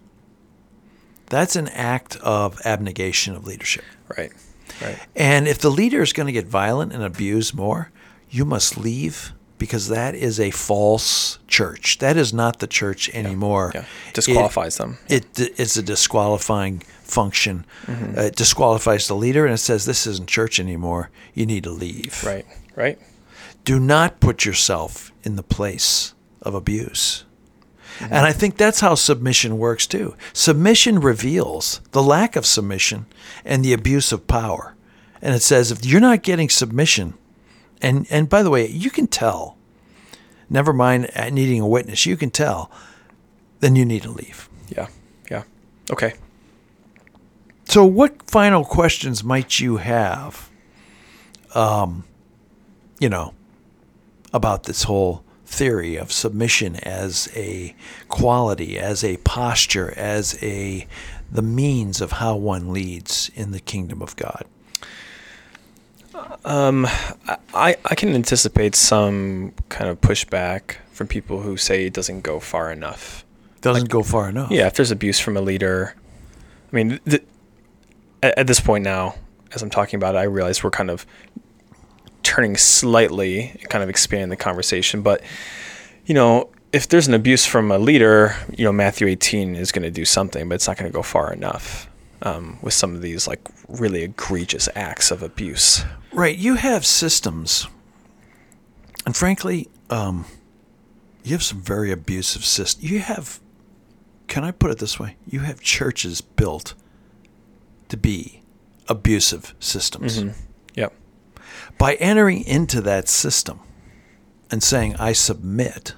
that's 1.26 1.56
an 1.56 1.70
act 1.70 2.18
of 2.18 2.62
abnegation 2.64 3.34
of 3.34 3.48
leadership. 3.48 3.84
Right. 4.16 4.32
Right. 4.80 5.00
And 5.16 5.48
if 5.48 5.58
the 5.58 5.72
leader 5.72 6.04
is 6.04 6.14
going 6.14 6.28
to 6.28 6.32
get 6.32 6.46
violent 6.46 6.94
and 6.94 7.02
abuse 7.02 7.52
more, 7.52 7.90
you 8.30 8.46
must 8.46 8.78
leave 8.78 9.34
because 9.58 9.90
that 9.90 10.16
is 10.16 10.40
a 10.40 10.52
false 10.52 11.40
church. 11.48 11.98
That 12.00 12.18
is 12.18 12.34
not 12.34 12.60
the 12.60 12.68
church 12.68 13.10
anymore. 13.10 13.72
Yeah. 13.74 13.86
Disqualifies 14.14 14.78
them. 14.78 14.98
It, 15.10 15.40
it 15.40 15.60
it's 15.60 15.78
a 15.78 15.84
disqualifying 15.84 16.80
function. 17.02 17.66
Mm-hmm. 17.86 18.18
Uh, 18.18 18.24
it 18.24 18.36
disqualifies 18.36 19.08
the 19.08 19.16
leader 19.16 19.46
and 19.46 19.54
it 19.54 19.60
says 19.60 19.86
this 19.86 20.06
isn't 20.06 20.30
church 20.30 20.60
anymore. 20.60 21.10
You 21.34 21.46
need 21.46 21.64
to 21.64 21.72
leave. 21.72 22.24
Right. 22.24 22.46
Right. 22.76 23.00
Do 23.64 23.80
not 23.80 24.20
put 24.20 24.46
yourself 24.46 25.12
in 25.24 25.36
the 25.36 25.44
place 25.44 26.14
of 26.42 26.54
abuse. 26.54 27.26
And 28.00 28.28
I 28.28 28.32
think 28.32 28.58
that's 28.58 28.82
how 28.82 28.96
submission 28.96 29.58
works 29.58 29.88
too. 29.88 30.16
Submission 30.32 31.00
reveals 31.00 31.82
the 31.92 32.04
lack 32.04 32.36
of 32.36 32.46
submission 32.46 33.08
and 33.44 33.66
the 33.66 33.74
abuse 33.74 34.12
of 34.12 34.28
power. 34.28 34.76
And 35.22 35.34
it 35.34 35.42
says 35.42 35.72
if 35.72 35.84
you're 35.84 36.00
not 36.00 36.22
getting 36.22 36.50
submission, 36.50 37.16
and 37.82 38.08
and 38.10 38.30
by 38.30 38.44
the 38.44 38.50
way, 38.50 38.68
you 38.68 38.90
can 38.90 39.08
tell. 39.08 39.58
Never 40.50 40.72
mind 40.72 41.10
needing 41.32 41.62
a 41.62 41.68
witness, 41.68 42.06
you 42.06 42.16
can 42.16 42.30
tell. 42.30 42.72
Then 43.60 43.76
you 43.76 43.86
need 43.86 44.04
to 44.04 44.12
leave. 44.12 44.50
Yeah. 44.70 44.88
Yeah. 45.30 45.44
Okay. 45.92 46.14
So, 47.66 47.84
what 47.86 48.30
final 48.30 48.64
questions 48.64 49.24
might 49.24 49.60
you 49.60 49.78
have? 49.78 50.50
Um, 51.54 52.06
you 53.00 53.10
know, 53.10 53.34
about 54.34 54.64
this 54.64 54.84
whole 54.84 55.24
theory 55.46 55.96
of 55.96 56.12
submission 56.12 56.76
as 56.78 57.30
a 57.36 57.76
quality, 58.10 58.78
as 58.78 59.04
a 59.04 59.18
posture, 59.18 59.94
as 59.98 60.42
a 60.42 60.88
the 61.32 61.42
means 61.42 62.00
of 62.00 62.14
how 62.14 62.36
one 62.36 62.72
leads 62.72 63.30
in 63.36 63.52
the 63.52 63.60
kingdom 63.60 64.02
of 64.02 64.16
God. 64.16 64.46
I, 67.54 67.76
I 67.86 67.96
can 67.96 68.14
anticipate 68.14 68.76
some 68.76 69.54
kind 69.70 69.90
of 69.90 70.02
pushback 70.02 70.78
from 70.92 71.08
people 71.08 71.42
who 71.42 71.58
say 71.58 71.86
it 71.86 71.94
doesn't 71.94 72.22
go 72.22 72.40
far 72.40 72.72
enough. 72.72 73.26
Doesn't 73.62 73.90
go 73.90 74.04
far 74.04 74.30
enough. 74.30 74.52
Yeah, 74.52 74.68
if 74.68 74.76
there's 74.76 74.92
abuse 74.92 75.20
from 75.20 75.36
a 75.36 75.42
leader, 75.42 75.96
I 76.72 76.76
mean, 76.76 77.00
th- 77.08 77.24
at, 78.24 78.40
at 78.40 78.48
this 78.48 78.60
point 78.60 78.84
now, 78.84 79.16
as 79.54 79.62
I'm 79.62 79.70
talking 79.70 79.98
about 79.98 80.16
it, 80.16 80.20
I 80.20 80.24
realize 80.24 80.64
we're 80.64 80.72
kind 80.72 80.90
of 80.90 81.06
turning 82.24 82.58
slightly, 82.58 83.60
kind 83.70 83.84
of 83.84 83.90
expanding 83.90 84.30
the 84.30 84.36
conversation. 84.36 85.02
But 85.02 85.22
you 86.06 86.14
know, 86.14 86.50
if 86.72 86.88
there's 86.88 87.08
an 87.08 87.14
abuse 87.14 87.46
from 87.46 87.72
a 87.72 87.78
leader, 87.78 88.36
you 88.56 88.66
know, 88.66 88.72
Matthew 88.72 89.08
18 89.08 89.56
is 89.56 89.72
going 89.72 89.84
to 89.84 89.92
do 89.92 90.06
something, 90.06 90.48
but 90.48 90.56
it's 90.56 90.68
not 90.68 90.78
going 90.78 90.90
to 90.90 90.96
go 90.96 91.02
far 91.02 91.34
enough 91.34 91.90
um, 92.22 92.58
with 92.62 92.74
some 92.74 92.96
of 92.96 93.02
these 93.02 93.28
like 93.28 93.42
really 93.68 94.04
egregious 94.04 94.70
acts 94.76 95.12
of 95.12 95.24
abuse. 95.24 95.84
Right. 96.18 96.36
You 96.38 96.56
have 96.56 96.84
systems, 96.86 97.68
and 99.06 99.16
frankly, 99.16 99.70
um, 99.92 100.26
you 101.24 101.34
have 101.34 101.44
some 101.44 101.62
very 101.62 101.92
abusive 101.92 102.44
systems. 102.44 102.90
You 102.90 103.00
have, 103.00 103.40
can 104.28 104.44
I 104.44 104.50
put 104.50 104.72
it 104.72 104.80
this 104.80 105.00
way? 105.00 105.16
You 105.28 105.42
have 105.42 105.62
churches 105.62 106.22
built 106.22 106.74
to 107.90 107.98
be 107.98 108.42
abusive 108.88 109.54
systems. 109.60 110.24
Yep. 110.74 110.94
By 111.78 111.94
entering 111.96 112.44
into 112.46 112.82
that 112.82 113.08
system 113.08 113.60
and 114.50 114.64
saying, 114.64 114.96
I 114.96 115.14
submit, 115.14 115.94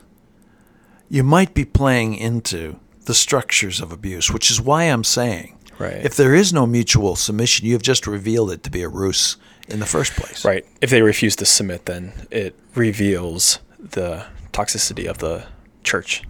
you 1.07 1.23
might 1.23 1.53
be 1.53 1.63
playing 1.63 2.15
into 2.15 2.77
the 3.05 3.13
structures 3.13 3.79
of 3.79 3.93
abuse, 3.93 4.29
which 4.31 4.51
is 4.51 4.59
why 4.59 4.83
I'm 4.83 5.03
saying 5.05 5.55
Right. 5.79 6.03
if 6.05 6.15
there 6.17 6.35
is 6.35 6.51
no 6.51 6.67
mutual 6.67 7.15
submission, 7.15 7.65
you 7.65 7.73
have 7.73 7.81
just 7.81 8.05
revealed 8.05 8.51
it 8.51 8.63
to 8.63 8.69
be 8.69 8.81
a 8.81 8.89
ruse 8.89 9.37
in 9.69 9.79
the 9.79 9.85
first 9.85 10.13
place. 10.13 10.43
Right. 10.45 10.65
If 10.81 10.89
they 10.89 11.01
refuse 11.01 11.35
to 11.37 11.45
submit, 11.45 11.85
then 11.85 12.13
it 12.31 12.55
reveals 12.75 13.59
the 13.79 14.25
toxicity 14.51 15.07
of 15.07 15.19
the 15.19 15.45
church. 15.83 16.23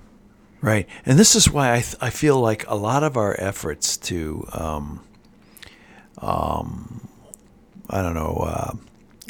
Right. 0.61 0.87
And 1.05 1.17
this 1.17 1.35
is 1.35 1.49
why 1.49 1.71
I, 1.73 1.79
th- 1.81 1.95
I 2.01 2.09
feel 2.09 2.39
like 2.39 2.65
a 2.67 2.75
lot 2.75 3.03
of 3.03 3.15
our 3.17 3.35
efforts 3.39 3.95
to, 3.97 4.45
um, 4.51 5.03
um, 6.17 7.07
I 7.89 8.01
don't 8.01 8.13
know, 8.13 8.43
uh, 8.45 8.71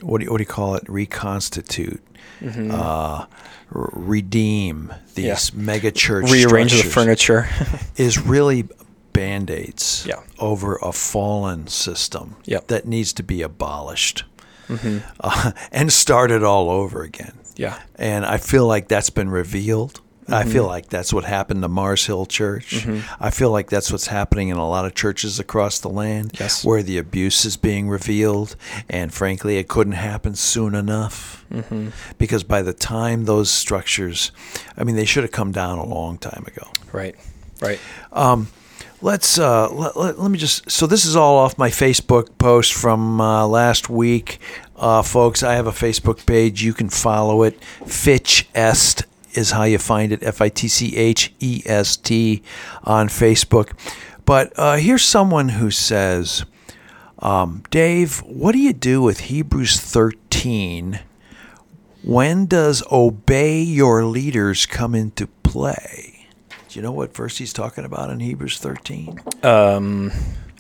what, 0.02 0.20
do 0.20 0.26
you, 0.26 0.32
what 0.32 0.38
do 0.38 0.42
you 0.42 0.48
call 0.48 0.76
it? 0.76 0.84
Reconstitute, 0.90 2.02
uh, 2.44 3.26
r- 3.72 3.90
redeem 3.94 4.94
these 5.16 5.26
Yeah. 5.26 5.62
mega 5.62 5.92
church 5.92 6.32
Rearrange 6.32 6.72
the 6.82 6.90
furniture. 6.90 7.48
is 7.98 8.18
really 8.18 8.68
band 9.14 9.50
aids 9.50 10.06
Yeah. 10.08 10.22
over 10.40 10.78
a 10.78 10.92
fallen 10.92 11.68
system 11.68 12.36
Yep. 12.46 12.68
that 12.68 12.88
needs 12.88 13.14
to 13.14 13.24
be 13.24 13.42
abolished 13.42 14.24
mm-hmm. 14.68 15.00
uh, 15.20 15.52
and 15.72 15.92
started 15.92 16.44
all 16.44 16.70
over 16.70 17.02
again. 17.04 17.34
yeah. 17.56 17.80
And 17.96 18.26
I 18.26 18.38
feel 18.38 18.66
like 18.66 18.88
that's 18.88 19.10
been 19.10 19.30
revealed. 19.30 20.02
I 20.32 20.44
feel 20.44 20.62
mm-hmm. 20.62 20.70
like 20.70 20.90
that's 20.90 21.12
what 21.12 21.24
happened 21.24 21.64
to 21.64 21.68
Mars 21.68 22.06
Hill 22.06 22.28
Church. 22.28 22.82
Mm-hmm. 22.86 23.00
I 23.20 23.32
feel 23.32 23.50
like 23.50 23.72
that's 23.72 23.92
what's 23.92 24.06
happening 24.06 24.50
in 24.50 24.58
a 24.58 24.70
lot 24.70 24.86
of 24.86 24.94
churches 24.94 25.40
across 25.40 25.80
the 25.80 25.90
land 25.90 26.38
Yes. 26.40 26.64
where 26.64 26.84
the 26.84 27.00
abuse 27.00 27.46
is 27.46 27.58
being 27.58 27.90
revealed. 27.90 28.56
And 28.88 29.12
frankly, 29.12 29.58
it 29.58 29.68
couldn't 29.68 29.94
happen 29.94 30.36
soon 30.36 30.76
enough 30.76 31.44
because 32.20 32.44
by 32.44 32.62
the 32.62 32.74
time 32.74 33.26
those 33.26 33.50
structures, 33.50 34.32
I 34.78 34.84
mean, 34.84 34.96
they 34.96 35.06
should 35.06 35.24
have 35.24 35.32
come 35.32 35.52
down 35.52 35.80
a 35.80 35.86
long 35.86 36.20
time 36.20 36.44
ago. 36.46 36.68
Right. 36.92 37.16
Right. 37.60 37.80
Um, 38.14 38.50
Let's 39.02 39.40
uh, 39.40 39.70
let, 39.72 39.96
let, 39.96 40.20
let 40.20 40.30
me 40.30 40.38
just. 40.38 40.70
So 40.70 40.86
this 40.86 41.06
is 41.06 41.16
all 41.16 41.38
off 41.38 41.58
my 41.58 41.70
Facebook 41.70 42.38
post 42.38 42.74
from 42.74 43.22
uh, 43.22 43.48
last 43.48 43.90
week, 43.90 44.40
uh, 44.76 45.04
folks. 45.04 45.42
I 45.42 45.54
have 45.54 45.68
a 45.68 45.72
Facebook 45.72 46.26
page. 46.26 46.64
You 46.64 46.74
can 46.74 46.90
follow 46.90 47.44
it. 47.44 47.64
Fitch 47.64 48.50
Est 48.54 49.06
is 49.34 49.52
how 49.52 49.64
you 49.64 49.78
find 49.78 50.12
it. 50.12 50.22
F 50.22 50.42
I 50.42 50.50
T 50.50 50.68
C 50.68 50.98
H 50.98 51.34
E 51.40 51.62
S 51.66 51.96
T 51.96 52.44
on 52.84 53.08
Facebook. 53.08 53.72
But 54.26 54.52
uh, 54.58 54.76
here's 54.76 55.06
someone 55.06 55.50
who 55.50 55.72
says, 55.72 56.44
um, 57.20 57.64
Dave, 57.72 58.20
what 58.20 58.52
do 58.52 58.60
you 58.60 58.74
do 58.74 59.02
with 59.02 59.22
Hebrews 59.22 59.80
13? 59.80 61.00
When 62.04 62.46
does 62.46 62.84
obey 62.92 63.62
your 63.62 64.04
leaders 64.04 64.66
come 64.66 64.94
into 64.94 65.28
play? 65.28 66.19
Do 66.70 66.80
you 66.80 66.84
know 66.84 66.92
what 66.92 67.16
verse 67.16 67.38
he's 67.40 67.52
talking 67.54 67.84
about 67.84 68.10
in 68.12 68.20
Hebrews 68.20 68.60
13? 68.60 69.20
Um, 69.44 70.12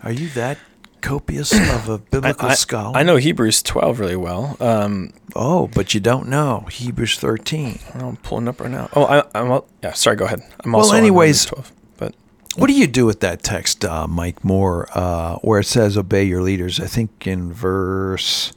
Are 0.04 0.12
you 0.12 0.30
that 0.30 0.58
copious 1.02 1.54
of 1.54 1.88
a 1.88 2.00
biblical 2.00 2.50
I, 2.50 2.56
scholar? 2.56 2.98
I 2.98 3.04
know 3.04 3.17
Hebrews 3.17 3.62
12 3.62 4.00
really 4.00 4.15
well. 4.15 4.58
Um, 4.60 5.13
Oh, 5.36 5.67
but 5.67 5.93
you 5.93 6.00
don't 6.00 6.28
know 6.28 6.65
Hebrews 6.72 7.19
13. 7.19 7.80
I'm 7.93 8.17
pulling 8.17 8.48
up 8.48 8.60
right 8.60 8.72
now. 8.72 8.89
Oh, 8.95 9.06
I, 9.06 9.24
I'm 9.36 9.52
al- 9.52 9.67
yeah. 9.84 9.93
Sorry, 9.93 10.15
go 10.15 10.26
ahead. 10.26 10.41
I'm 10.65 10.72
Well, 10.72 10.82
also 10.82 10.95
anyways- 10.95 11.43
Hebrews 11.45 11.69
12, 11.69 11.72
but 11.98 12.15
What 12.60 12.67
do 12.67 12.74
you 12.74 12.88
do 12.88 13.06
with 13.06 13.19
that 13.19 13.43
text, 13.43 13.86
uh, 13.86 14.08
Mike 14.08 14.43
Moore, 14.43 14.88
uh, 14.95 15.36
where 15.43 15.60
it 15.60 15.65
says 15.67 15.95
obey 15.95 16.24
your 16.24 16.41
leaders? 16.41 16.80
I 16.80 16.88
think 16.88 17.28
in 17.28 17.54
verse 17.54 18.52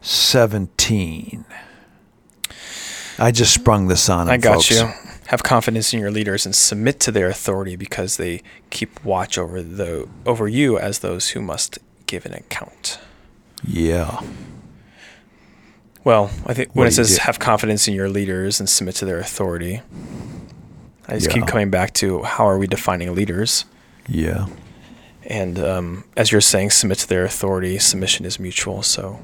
17. 0.00 1.44
I 3.18 3.30
just 3.32 3.52
sprung 3.52 3.88
this 3.88 4.08
on 4.08 4.28
him, 4.28 4.32
I 4.32 4.36
got 4.38 4.54
folks. 4.54 4.70
you. 4.70 4.90
Have 5.28 5.42
confidence 5.42 5.92
in 5.92 5.98
your 6.00 6.10
leaders 6.10 6.46
and 6.46 6.54
submit 6.54 7.00
to 7.00 7.10
their 7.10 7.28
authority 7.28 7.74
because 7.76 8.16
they 8.16 8.42
keep 8.70 9.04
watch 9.04 9.36
over 9.38 9.60
the 9.62 10.08
over 10.24 10.46
you 10.48 10.78
as 10.78 11.00
those 11.00 11.30
who 11.30 11.40
must 11.40 11.78
give 12.06 12.24
an 12.26 12.32
account. 12.32 12.98
Yeah. 13.66 14.20
Well, 16.04 16.30
I 16.46 16.54
think 16.54 16.68
What 16.70 16.76
when 16.82 16.88
it 16.88 16.92
says 16.92 17.16
do? 17.16 17.22
have 17.22 17.38
confidence 17.40 17.88
in 17.88 17.94
your 17.94 18.08
leaders 18.08 18.60
and 18.60 18.68
submit 18.68 18.94
to 18.96 19.04
their 19.04 19.18
authority, 19.18 19.82
I 21.08 21.14
just 21.14 21.26
Yeah. 21.26 21.32
keep 21.34 21.46
coming 21.46 21.70
back 21.70 21.92
to 21.94 22.22
how 22.22 22.46
are 22.48 22.58
we 22.58 22.66
defining 22.68 23.12
leaders? 23.14 23.64
Yeah. 24.08 24.46
And 25.24 25.58
um, 25.58 26.04
as 26.16 26.30
you're 26.30 26.40
saying, 26.40 26.70
submit 26.70 26.98
to 26.98 27.08
their 27.08 27.24
authority. 27.24 27.78
Submission 27.80 28.24
is 28.24 28.38
mutual, 28.38 28.82
so 28.84 29.18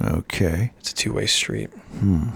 Okay. 0.00 0.70
it's 0.78 0.92
a 0.92 0.94
two-way 0.94 1.26
street. 1.26 1.70
Hmm. 1.98 2.28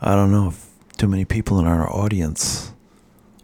I 0.00 0.16
don't 0.16 0.32
know 0.32 0.48
if 0.48 0.65
too 0.98 1.08
many 1.08 1.24
people 1.24 1.58
in 1.58 1.66
our 1.66 1.90
audience 1.92 2.72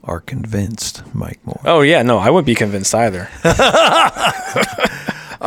are 0.04 0.20
convinced, 0.20 1.02
Mike 1.14 1.40
Moore. 1.44 1.60
Oh 1.64 1.80
yeah, 1.82 2.02
no, 2.02 2.18
I 2.18 2.30
wouldn't 2.30 2.46
be 2.46 2.54
convinced 2.54 2.94
either. 2.94 3.28
All 3.44 3.52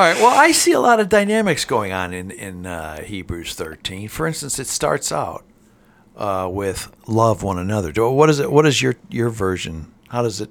right. 0.02 0.18
Well, 0.18 0.28
I 0.38 0.52
see 0.52 0.74
a 0.74 0.80
lot 0.80 1.00
of 1.00 1.10
dynamics 1.10 1.66
going 1.66 1.92
on 1.94 2.14
in 2.14 2.32
in 2.32 2.66
uh, 2.66 3.02
Hebrews 3.02 3.56
13. 3.56 4.08
For 4.10 4.28
instance, 4.28 4.60
it 4.60 4.68
starts 4.68 5.12
out 5.12 5.46
uh, 6.18 6.50
with 6.52 6.92
love 7.08 7.44
one 7.44 7.58
another. 7.58 7.92
Do- 7.92 8.10
What 8.10 8.30
is 8.30 8.40
it? 8.40 8.52
What 8.52 8.66
is 8.66 8.82
your 8.82 8.96
your 9.10 9.30
version? 9.30 9.92
How 10.10 10.22
does 10.22 10.42
it 10.42 10.50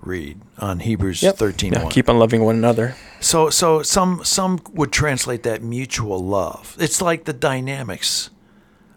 read 0.00 0.40
on 0.58 0.80
Hebrews 0.80 1.22
Yep. 1.22 1.36
13? 1.36 1.72
Yeah, 1.72 1.88
keep 1.88 2.08
on 2.08 2.18
loving 2.18 2.44
one 2.44 2.56
another. 2.56 2.96
So 3.20 3.48
so 3.48 3.82
some 3.82 4.22
some 4.24 4.60
would 4.72 4.92
translate 4.92 5.44
that 5.44 5.62
mutual 5.62 6.22
love. 6.24 6.76
It's 6.80 7.00
like 7.00 7.24
the 7.24 7.32
dynamics 7.32 8.30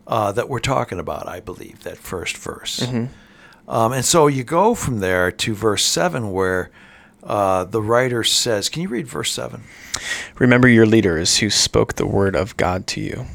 uh, 0.07 0.31
that 0.31 0.49
we're 0.49 0.59
talking 0.59 0.99
about. 0.99 1.27
I 1.27 1.39
believe 1.39 1.83
that 1.83 1.97
first 1.97 2.37
verse. 2.37 2.81
Um, 3.67 3.91
and 3.91 4.05
so 4.05 4.27
you 4.27 4.43
go 4.43 4.73
from 4.73 4.99
there 4.99 5.29
to 5.31 5.53
verse 5.53 5.83
seven, 5.83 6.31
where 6.31 6.71
uh, 7.23 7.65
the 7.65 7.81
writer 7.81 8.23
says, 8.23 8.69
"Can 8.69 8.81
you 8.83 8.87
read 8.87 9.07
verse 9.07 9.31
7? 9.33 9.61
Remember 10.39 10.67
your 10.69 10.85
leaders 10.85 11.37
who 11.37 11.49
spoke 11.49 11.95
the 11.95 12.07
word 12.07 12.35
of 12.35 12.55
God 12.55 12.87
to 12.87 13.01
you. 13.01 13.25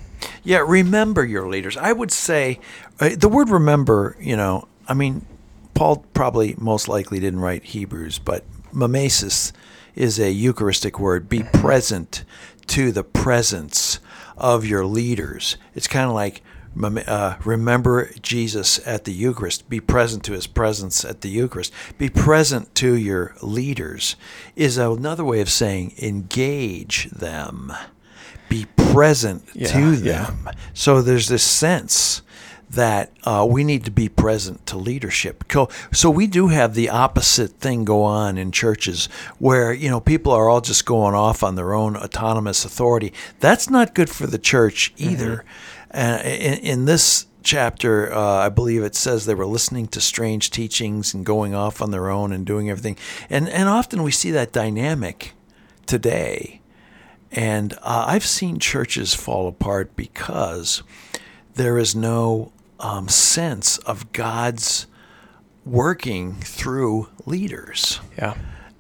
Yeah, 0.43 0.65
remember 0.67 1.25
your 1.25 1.49
leaders. 1.49 1.77
I 1.77 1.93
would 1.93 2.11
say 2.11 2.59
uh, 3.01 3.11
the 3.17 3.29
word 3.29 3.51
remember, 3.51 4.17
you 4.21 4.37
know, 4.37 4.67
I 4.89 4.95
mean, 4.95 5.27
Paul 5.75 6.05
probably 6.15 6.55
most 6.59 6.89
likely 6.89 7.21
didn't 7.21 7.41
write 7.41 7.65
Hebrews, 7.65 8.19
but 8.19 8.45
mimesis 8.73 9.53
is 9.95 10.19
a 10.19 10.31
Eucharistic 10.31 10.99
word. 10.99 11.29
Be 11.29 11.43
present 11.43 12.25
to 12.69 12.93
the 12.93 13.05
presence 13.05 14.01
of 14.37 14.65
your 14.65 14.87
leaders. 14.87 15.57
It's 15.75 15.89
kind 15.89 16.09
of 16.09 16.15
like 16.15 16.43
uh, 16.81 17.37
remember 17.45 18.11
Jesus 18.23 18.85
at 18.87 19.05
the 19.05 19.13
Eucharist. 19.13 19.69
Be 19.69 19.81
present 19.81 20.25
to 20.25 20.33
his 20.33 20.47
presence 20.47 21.05
at 21.05 21.21
the 21.21 21.29
Eucharist. 21.29 21.73
Be 21.99 22.09
present 22.09 22.75
to 22.77 22.95
your 22.95 23.35
leaders 23.43 24.17
is 24.57 24.79
another 24.79 25.25
way 25.25 25.41
of 25.41 25.51
saying 25.51 25.95
engage 25.99 27.11
them 27.11 27.73
be 28.53 28.67
present 28.77 29.49
Yeah, 29.55 29.69
to 29.69 29.95
yeah. 29.95 30.25
them. 30.27 30.51
So 30.75 31.01
there's 31.01 31.29
this 31.29 31.43
sense 31.43 32.21
that 32.69 33.11
uh, 33.25 33.47
we 33.49 33.65
need 33.65 33.85
to 33.87 33.91
be 33.91 34.11
present 34.11 34.67
to 34.67 34.77
leadership. 34.77 35.45
So 35.93 36.11
we 36.11 36.27
do 36.27 36.49
have 36.49 36.75
the 36.75 36.91
opposite 36.91 37.53
thing 37.61 37.87
go 37.87 38.03
on 38.03 38.37
in 38.37 38.53
churches 38.53 39.07
where 39.39 39.73
you 39.73 39.89
know 39.89 40.01
people 40.01 40.33
are 40.33 40.51
all 40.51 40.61
just 40.61 40.85
going 40.85 41.15
off 41.15 41.43
on 41.43 41.55
their 41.55 41.73
own 41.73 41.97
autonomous 41.97 42.65
authority. 42.67 43.15
That's 43.41 43.71
not 43.71 43.95
good 43.95 44.11
for 44.11 44.27
the 44.27 44.39
church 44.39 44.93
either. 44.99 45.45
Uh, 45.93 46.21
in, 46.25 46.59
in 46.59 46.85
this 46.85 47.27
chapter, 47.43 48.13
uh, 48.13 48.19
I 48.19 48.49
believe 48.49 48.83
it 48.83 48.95
says 48.95 49.27
they 49.27 49.35
were 49.35 49.47
listening 49.47 49.87
to 49.89 50.01
strange 50.01 50.51
teachings 50.51 51.15
and 51.15 51.27
going 51.27 51.55
off 51.55 51.83
on 51.83 51.91
their 51.91 52.09
own 52.09 52.33
and 52.33 52.47
doing 52.47 52.71
everything. 52.71 52.97
And 53.29 53.49
and 53.49 53.69
often 53.69 54.03
we 54.03 54.11
see 54.11 54.31
that 54.31 54.53
dynamic 54.53 55.33
today. 55.87 56.61
And 57.31 57.73
uh, 57.83 58.05
I've 58.09 58.27
seen 58.27 58.59
churches 58.59 59.15
fall 59.15 59.49
apart 59.49 59.97
because 59.97 60.83
there 61.55 61.79
is 61.79 61.95
no 61.95 62.53
um, 62.79 63.09
sense 63.09 63.79
of 63.79 64.13
God's 64.13 64.87
working 65.65 66.35
through 66.35 67.09
leaders. 67.25 68.01
Yeah. 68.19 68.35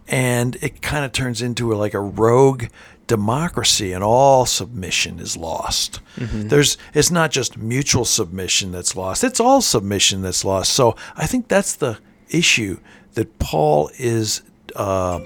And 0.08 0.56
it 0.60 0.82
kind 0.82 1.04
of 1.04 1.12
turns 1.12 1.40
into 1.40 1.72
a, 1.72 1.76
like 1.76 1.94
a 1.94 2.00
rogue 2.00 2.64
democracy, 3.06 3.92
and 3.92 4.02
all 4.04 4.46
submission 4.46 5.18
is 5.18 5.36
lost. 5.36 6.00
There's 6.16 6.76
it's 6.94 7.10
not 7.10 7.30
just 7.30 7.56
mutual 7.58 8.04
submission 8.04 8.72
that's 8.72 8.96
lost; 8.96 9.24
it's 9.24 9.40
all 9.40 9.60
submission 9.60 10.22
that's 10.22 10.44
lost. 10.44 10.72
So 10.72 10.96
I 11.16 11.26
think 11.26 11.48
that's 11.48 11.74
the 11.74 11.98
issue 12.30 12.78
that 13.14 13.38
Paul 13.38 13.90
is 13.98 14.42
uh, 14.76 15.20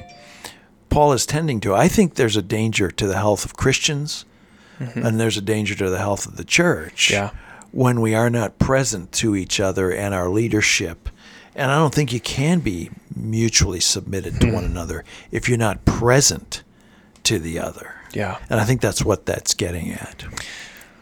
Paul 0.91 1.13
is 1.13 1.27
tending 1.27 1.61
to. 1.61 1.75
I 1.75 1.89
think 1.89 2.15
there's 2.15 2.37
a 2.37 2.43
danger 2.43 2.91
to 2.91 3.07
the 3.07 3.17
health 3.17 3.45
of 3.45 3.57
Christians, 3.57 4.25
and 4.79 5.21
there's 5.21 5.37
a 5.37 5.43
danger 5.43 5.75
to 5.75 5.91
the 5.91 5.99
health 5.99 6.27
of 6.27 6.37
the 6.37 6.45
church 6.45 7.11
Yeah. 7.11 7.31
when 7.73 8.01
we 8.01 8.15
are 8.15 8.31
not 8.31 8.59
present 8.59 9.13
to 9.13 9.35
each 9.37 9.61
other 9.61 9.91
and 9.93 10.15
our 10.15 10.29
leadership. 10.29 11.09
And 11.55 11.71
I 11.71 11.77
don't 11.79 11.95
think 11.95 12.13
you 12.13 12.21
can 12.21 12.61
be 12.61 12.91
mutually 13.15 13.81
submitted 13.81 14.39
to 14.43 14.53
one 14.53 14.65
another 14.73 15.05
if 15.31 15.49
you're 15.49 15.57
not 15.57 15.85
present 15.87 16.63
to 17.27 17.39
the 17.39 17.59
other. 17.59 17.95
Yeah. 18.13 18.39
And 18.49 18.61
I 18.61 18.65
think 18.65 18.81
that's 18.81 19.05
what 19.05 19.27
that's 19.27 19.55
getting 19.55 19.93
at. 19.93 20.25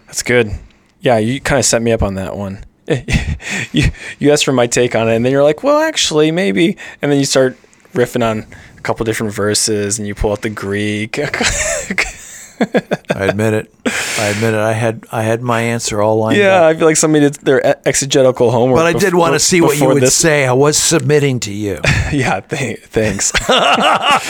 That's 0.06 0.22
good. 0.22 0.52
Yeah, 1.00 1.18
you 1.18 1.40
kind 1.40 1.58
of 1.58 1.64
set 1.64 1.82
me 1.82 1.92
up 1.92 2.02
on 2.02 2.14
that 2.14 2.36
one. 2.36 2.64
you 3.72 3.84
you 4.18 4.30
asked 4.30 4.44
for 4.44 4.52
my 4.52 4.66
take 4.66 4.94
on 4.94 5.08
it, 5.08 5.16
and 5.16 5.24
then 5.24 5.32
you're 5.32 5.42
like, 5.42 5.62
well, 5.62 5.80
actually, 5.80 6.30
maybe, 6.30 6.76
and 7.00 7.10
then 7.10 7.18
you 7.18 7.24
start 7.24 7.56
riffing 7.92 8.28
on 8.28 8.46
a 8.76 8.80
couple 8.80 9.04
different 9.04 9.32
verses, 9.32 9.98
and 9.98 10.08
you 10.08 10.14
pull 10.14 10.32
out 10.32 10.42
the 10.42 10.50
Greek. 10.50 11.18
I 13.14 13.24
admit 13.26 13.54
it. 13.54 13.74
I 14.18 14.26
admit 14.28 14.54
it. 14.54 14.60
I 14.60 14.72
had 14.72 15.04
I 15.10 15.22
had 15.22 15.42
my 15.42 15.60
answer 15.60 16.00
all 16.00 16.16
lined 16.18 16.38
yeah, 16.38 16.62
up. 16.62 16.62
I 16.64 16.78
feel 16.78 16.86
like 16.86 16.96
somebody 16.96 17.28
did 17.28 17.34
their 17.36 17.86
exegetical 17.86 18.50
homework. 18.50 18.78
But 18.78 18.86
I 18.86 18.92
did 18.98 19.14
want 19.14 19.34
to 19.34 19.40
see 19.40 19.60
what 19.60 19.78
you 19.78 19.88
would 19.88 20.02
this. 20.02 20.14
say. 20.14 20.46
I 20.46 20.52
was 20.52 20.76
submitting 20.76 21.40
to 21.40 21.52
you. 21.52 21.80
Yeah, 22.12 22.38
th- 22.40 22.78
thanks. 22.80 23.32
uh, 23.50 24.20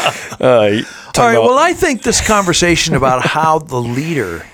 All 0.40 0.48
right. 0.56 0.84
about- 1.14 1.42
Well, 1.44 1.58
I 1.58 1.74
think 1.74 2.02
this 2.02 2.26
conversation 2.26 2.94
about 2.94 3.26
how 3.26 3.58
the 3.58 3.76
leader 3.80 4.46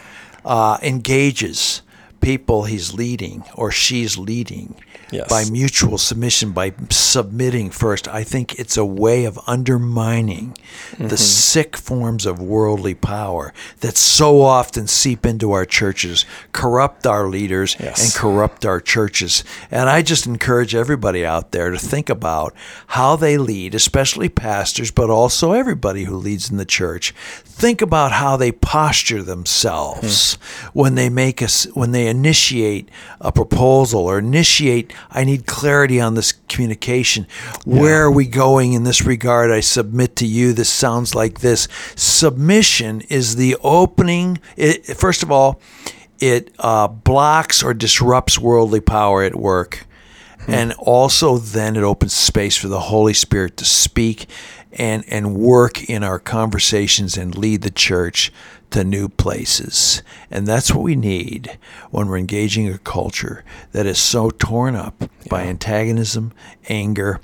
uh, 0.44 0.78
engages 0.82 1.82
people 2.20 2.64
he's 2.64 2.92
leading 2.92 3.44
or 3.54 3.70
she's 3.70 4.18
leading 4.18 4.74
Yes. 5.12 5.28
by 5.28 5.44
mutual 5.50 5.98
submission, 5.98 6.52
by 6.52 6.72
submitting 6.90 7.70
first, 7.70 8.06
I 8.08 8.22
think 8.24 8.58
it's 8.58 8.76
a 8.76 8.84
way 8.84 9.24
of 9.24 9.38
undermining 9.46 10.56
Mm-hmm. 10.92 11.08
the 11.08 11.16
sick 11.16 11.76
forms 11.76 12.26
of 12.26 12.40
worldly 12.40 12.94
power 12.94 13.52
that 13.80 13.96
so 13.96 14.40
often 14.42 14.86
seep 14.86 15.24
into 15.26 15.52
our 15.52 15.64
churches, 15.64 16.24
corrupt 16.52 17.06
our 17.06 17.28
leaders, 17.28 17.76
Yes. 17.80 18.02
and 18.04 18.14
corrupt 18.14 18.64
our 18.66 18.80
churches. 18.80 19.42
And 19.70 19.88
I 19.88 20.02
just 20.02 20.26
encourage 20.26 20.74
everybody 20.74 21.24
out 21.24 21.52
there 21.52 21.70
to 21.70 21.78
think 21.78 22.08
about 22.08 22.54
how 22.88 23.16
they 23.16 23.36
lead, 23.38 23.74
especially 23.74 24.28
pastors, 24.28 24.90
but 24.90 25.10
also 25.10 25.52
everybody 25.52 26.04
who 26.04 26.16
leads 26.16 26.50
in 26.50 26.56
the 26.56 26.64
church. 26.64 27.12
Think 27.44 27.82
about 27.82 28.12
how 28.12 28.36
they 28.36 28.52
posture 28.52 29.22
themselves 29.22 30.34
when 30.72 30.94
they 30.94 31.08
make 31.08 31.42
us 31.42 31.64
when 31.74 31.92
they 31.92 32.06
initiate 32.06 32.88
a 33.20 33.32
proposal 33.32 34.00
or 34.00 34.18
initiate 34.18 34.92
I 35.10 35.24
need 35.24 35.46
clarity 35.46 36.00
on 36.00 36.14
this 36.14 36.32
communication. 36.48 37.26
Where 37.64 38.04
are 38.04 38.10
we 38.10 38.26
going 38.26 38.72
in 38.72 38.84
this 38.84 39.02
regard? 39.02 39.50
I 39.50 39.60
submit 39.60 40.16
to 40.16 40.26
you 40.26 40.52
this 40.52 40.68
sounds 40.68 41.14
like 41.14 41.40
this. 41.40 41.68
Submission 41.96 43.02
is 43.02 43.36
the 43.36 43.56
opening 43.62 44.38
it, 44.56 44.84
first 44.96 45.22
of 45.22 45.30
all 45.30 45.60
it 46.20 46.54
uh, 46.58 46.86
blocks 46.86 47.62
or 47.62 47.72
disrupts 47.74 48.38
worldly 48.38 48.80
power 48.80 49.22
at 49.22 49.34
work. 49.34 49.86
And 50.48 50.72
also, 50.78 51.36
then 51.36 51.76
it 51.76 51.82
opens 51.82 52.14
space 52.14 52.56
for 52.56 52.68
the 52.68 52.80
Holy 52.80 53.12
Spirit 53.12 53.58
to 53.58 53.64
speak 53.64 54.26
and 54.72 55.04
and 55.08 55.34
work 55.34 55.88
in 55.88 56.04
our 56.04 56.18
conversations 56.18 57.16
and 57.16 57.36
lead 57.36 57.62
the 57.62 57.70
church 57.70 58.32
to 58.70 58.84
new 58.84 59.08
places. 59.08 60.02
And 60.30 60.46
that's 60.46 60.72
what 60.72 60.84
we 60.84 60.94
need 60.94 61.58
when 61.90 62.08
we're 62.08 62.18
engaging 62.18 62.68
a 62.68 62.78
culture 62.78 63.44
that 63.72 63.86
is 63.86 63.98
so 63.98 64.30
torn 64.30 64.76
up 64.76 65.02
by 65.28 65.42
antagonism, 65.42 66.32
anger, 66.68 67.20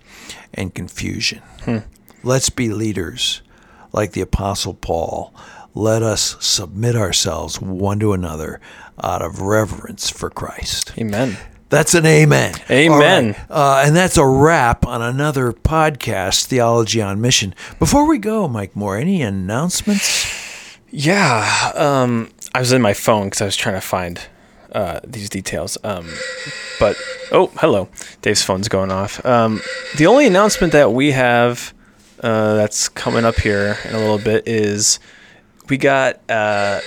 and 0.52 0.74
confusion. 0.74 1.42
Hmm. 1.64 1.78
Let's 2.22 2.50
be 2.50 2.68
leaders 2.68 3.42
like 3.92 4.12
the 4.12 4.20
Apostle 4.20 4.74
Paul. 4.74 5.32
Let 5.74 6.02
us 6.02 6.36
submit 6.40 6.96
ourselves 6.96 7.60
one 7.60 8.00
to 8.00 8.12
another 8.12 8.60
out 9.02 9.22
of 9.22 9.40
reverence 9.40 10.10
for 10.10 10.30
Christ. 10.30 10.92
Amen. 10.98 11.36
That's 11.68 11.94
an 11.94 12.06
amen. 12.06 12.54
Amen. 12.70 13.34
All 13.50 13.56
right. 13.58 13.82
Uh, 13.82 13.86
and 13.86 13.96
that's 13.96 14.16
a 14.16 14.26
wrap 14.26 14.86
on 14.86 15.02
another 15.02 15.52
podcast, 15.52 16.44
Theology 16.44 17.02
on 17.02 17.20
Mission. 17.20 17.54
Before 17.80 18.06
we 18.06 18.18
go, 18.18 18.46
Mike 18.46 18.76
Moore, 18.76 18.96
any 18.96 19.20
announcements? 19.20 20.78
Yeah, 20.90 21.72
um, 21.74 22.30
I 22.54 22.60
was 22.60 22.72
in 22.72 22.80
my 22.80 22.94
phone 22.94 23.26
because 23.26 23.42
I 23.42 23.46
was 23.46 23.56
trying 23.56 23.74
to 23.74 23.80
find 23.80 24.20
uh, 24.70 25.00
these 25.04 25.28
details. 25.28 25.76
Um, 25.82 26.08
but 26.78 26.96
oh, 27.32 27.50
hello, 27.56 27.88
Dave's 28.22 28.42
phone's 28.42 28.68
going 28.68 28.92
off. 28.92 29.24
Um, 29.26 29.60
the 29.96 30.06
only 30.06 30.26
announcement 30.26 30.72
that 30.72 30.92
we 30.92 31.10
have 31.10 31.74
uh, 32.20 32.54
that's 32.54 32.88
coming 32.88 33.24
up 33.24 33.36
here 33.36 33.76
in 33.84 33.94
a 33.94 33.98
little 33.98 34.18
bit 34.18 34.46
is 34.46 35.00
we 35.68 35.76
got 35.76 36.16
uh, 36.28 36.80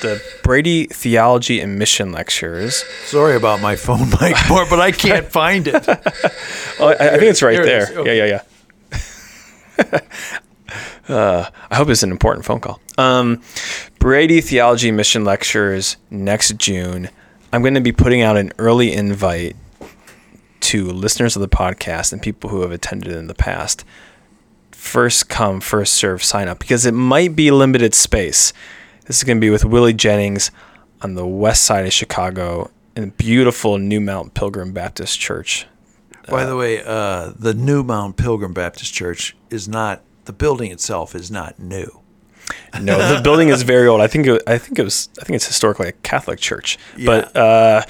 the 0.00 0.22
Brady 0.42 0.86
Theology 0.86 1.60
and 1.60 1.78
Mission 1.78 2.12
Lectures. 2.12 2.84
Sorry 3.04 3.36
about 3.36 3.60
my 3.60 3.76
phone, 3.76 4.10
Mike 4.20 4.36
Moore, 4.48 4.66
but 4.68 4.80
I 4.80 4.92
can't 4.92 5.26
find 5.30 5.68
it. 5.68 5.84
Oh, 6.80 6.88
I, 6.88 6.92
I 6.92 7.10
think 7.18 7.24
it's 7.24 7.42
right 7.42 7.62
there. 7.62 7.90
it 7.90 7.96
Okay. 7.96 8.16
Yeah, 8.16 8.24
yeah, 8.24 8.42
yeah. 9.88 10.00
uh, 11.14 11.50
I 11.70 11.76
hope 11.76 11.88
it's 11.88 12.02
an 12.02 12.10
important 12.10 12.44
phone 12.44 12.60
call. 12.60 12.80
Um, 12.96 13.42
Brady 13.98 14.40
Theology 14.40 14.90
Mission 14.90 15.24
Lectures 15.24 15.96
next 16.10 16.56
June. 16.56 17.10
I'm 17.52 17.62
going 17.62 17.74
to 17.74 17.80
be 17.80 17.92
putting 17.92 18.22
out 18.22 18.36
an 18.36 18.52
early 18.58 18.92
invite 18.92 19.56
to 20.60 20.84
listeners 20.90 21.34
of 21.36 21.40
the 21.40 21.48
podcast 21.48 22.12
and 22.12 22.20
people 22.20 22.50
who 22.50 22.60
have 22.60 22.72
attended 22.72 23.12
in 23.12 23.26
the 23.26 23.34
past. 23.34 23.84
First 24.78 25.28
come, 25.28 25.60
first 25.60 25.94
serve 25.94 26.22
sign 26.22 26.46
up 26.46 26.60
because 26.60 26.86
it 26.86 26.94
might 26.94 27.34
be 27.34 27.50
limited 27.50 27.96
space. 27.96 28.52
This 29.06 29.18
is 29.18 29.24
going 29.24 29.36
to 29.36 29.40
be 29.40 29.50
with 29.50 29.64
Willie 29.64 29.92
Jennings 29.92 30.52
on 31.02 31.14
the 31.14 31.26
west 31.26 31.64
side 31.64 31.84
of 31.84 31.92
Chicago 31.92 32.70
in 32.94 33.02
the 33.02 33.10
beautiful 33.10 33.76
New 33.78 34.00
Mount 34.00 34.34
Pilgrim 34.34 34.72
Baptist 34.72 35.18
Church. 35.18 35.66
By 36.28 36.44
the 36.44 36.56
way, 36.56 36.80
uh, 36.84 37.32
the 37.36 37.54
New 37.54 37.82
Mount 37.82 38.16
Pilgrim 38.16 38.52
Baptist 38.54 38.94
Church 38.94 39.36
is 39.50 39.66
not, 39.68 40.00
the 40.26 40.32
building 40.32 40.70
itself 40.70 41.12
is 41.16 41.28
not 41.28 41.58
new. 41.58 42.00
No, 42.80 43.16
the 43.16 43.20
building 43.24 43.48
is 43.48 43.62
very 43.64 43.88
old. 43.88 44.00
I 44.00 44.06
think 44.06 44.28
it, 44.28 44.42
I 44.46 44.58
think 44.58 44.78
it 44.78 44.84
was 44.84 45.08
I 45.20 45.24
think 45.24 45.34
it's 45.34 45.46
historically 45.46 45.88
a 45.88 45.92
Catholic 45.92 46.38
church. 46.38 46.78
But 47.04 47.36
uh, 47.36 47.82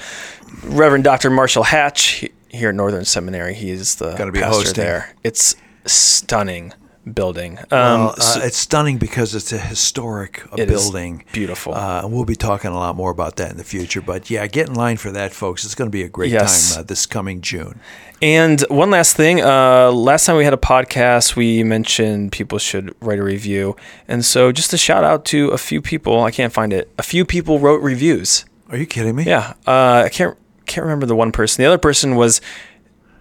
Reverend 0.63 1.03
Dr. 1.03 1.29
Marshall 1.29 1.63
Hatch 1.63 2.07
he- 2.07 2.31
here 2.49 2.69
at 2.69 2.75
Northern 2.75 3.05
Seminary, 3.05 3.53
he 3.53 3.69
is 3.69 3.95
the 3.95 4.15
Gonna 4.15 4.31
be 4.31 4.39
pastor 4.39 4.73
there. 4.73 5.13
It's 5.23 5.55
stunning 5.91 6.73
building. 7.11 7.57
Um, 7.57 7.65
Well, 7.71 8.09
uh, 8.17 8.21
so- 8.21 8.41
it's 8.41 8.57
stunning 8.57 8.97
because 8.97 9.33
it's 9.33 9.51
a 9.51 9.57
historic 9.57 10.43
It 10.55 10.67
building. 10.67 11.23
beautiful. 11.31 11.73
Uh, 11.73 12.01
and 12.03 12.11
we'll 12.11 12.25
be 12.25 12.35
talking 12.35 12.69
a 12.69 12.75
lot 12.75 12.95
more 12.95 13.09
about 13.09 13.37
that 13.37 13.49
in 13.49 13.57
the 13.57 13.63
future. 13.63 14.01
But 14.01 14.29
yeah, 14.29 14.45
get 14.45 14.67
in 14.67 14.75
line 14.75 14.97
for 14.97 15.09
that, 15.11 15.33
folks. 15.33 15.65
It's 15.65 15.73
going 15.75 15.87
to 15.87 15.91
be 15.91 16.03
a 16.03 16.09
great 16.09 16.29
Yes. 16.31 16.73
time 16.75 16.81
uh, 16.81 16.83
this 16.83 17.05
coming 17.07 17.41
June. 17.41 17.79
And 18.21 18.61
one 18.69 18.91
last 18.91 19.15
thing. 19.15 19.41
Uh, 19.41 19.91
last 19.91 20.25
time 20.25 20.35
we 20.35 20.43
had 20.43 20.53
a 20.53 20.57
podcast, 20.57 21.35
we 21.35 21.63
mentioned 21.63 22.31
people 22.31 22.59
should 22.59 22.93
write 23.01 23.17
a 23.17 23.23
review. 23.23 23.75
And 24.07 24.23
so 24.23 24.51
just 24.51 24.71
a 24.73 24.77
shout 24.77 25.03
out 25.03 25.25
to 25.25 25.47
a 25.49 25.57
few 25.57 25.81
people. 25.81 26.21
I 26.23 26.29
can't 26.31 26.53
find 26.53 26.73
it. 26.73 26.91
A 26.99 27.03
few 27.03 27.25
people 27.25 27.57
wrote 27.59 27.81
reviews. 27.81 28.45
Are 28.69 28.77
you 28.77 28.85
kidding 28.85 29.15
me? 29.15 29.23
Yeah, 29.23 29.53
uh, 29.65 30.03
I 30.05 30.09
can't 30.09 30.37
can't 30.67 30.83
remember 30.85 31.07
the 31.07 31.15
one 31.15 31.31
person. 31.31 31.63
The 31.63 31.67
other 31.67 31.79
person 31.79 32.15
was 32.15 32.39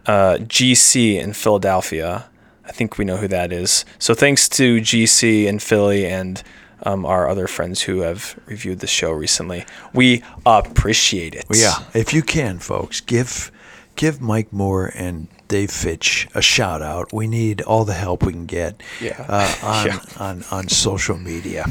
uh, 0.06 0.36
GC 0.40 1.18
in 1.18 1.32
Philadelphia. 1.32 2.26
I 2.68 2.72
think 2.72 2.98
we 2.98 3.04
know 3.04 3.16
who 3.16 3.28
that 3.28 3.52
is. 3.52 3.84
So 3.98 4.14
thanks 4.14 4.48
to 4.50 4.76
GC 4.80 5.48
and 5.48 5.62
Philly 5.62 6.06
and 6.06 6.42
um, 6.82 7.04
our 7.06 7.28
other 7.28 7.46
friends 7.48 7.82
who 7.82 8.00
have 8.00 8.38
reviewed 8.46 8.80
the 8.80 8.86
show 8.86 9.10
recently. 9.10 9.64
We 9.92 10.22
appreciate 10.46 11.34
it. 11.34 11.44
Well, 11.48 11.58
yeah, 11.58 11.82
if 11.94 12.12
you 12.12 12.22
can, 12.22 12.58
folks, 12.58 13.00
give 13.00 13.50
give 13.96 14.20
Mike 14.20 14.52
Moore 14.52 14.92
and 14.94 15.26
Dave 15.48 15.70
Fitch 15.72 16.28
a 16.34 16.42
shout 16.42 16.82
out. 16.82 17.12
We 17.12 17.26
need 17.26 17.62
all 17.62 17.84
the 17.84 17.94
help 17.94 18.22
we 18.24 18.32
can 18.32 18.46
get 18.46 18.80
Yeah. 19.00 19.24
uh, 19.28 19.54
on, 19.62 19.86
Yeah. 19.86 19.98
on 20.18 20.44
on 20.52 20.68
social 20.68 21.16
media. 21.16 21.64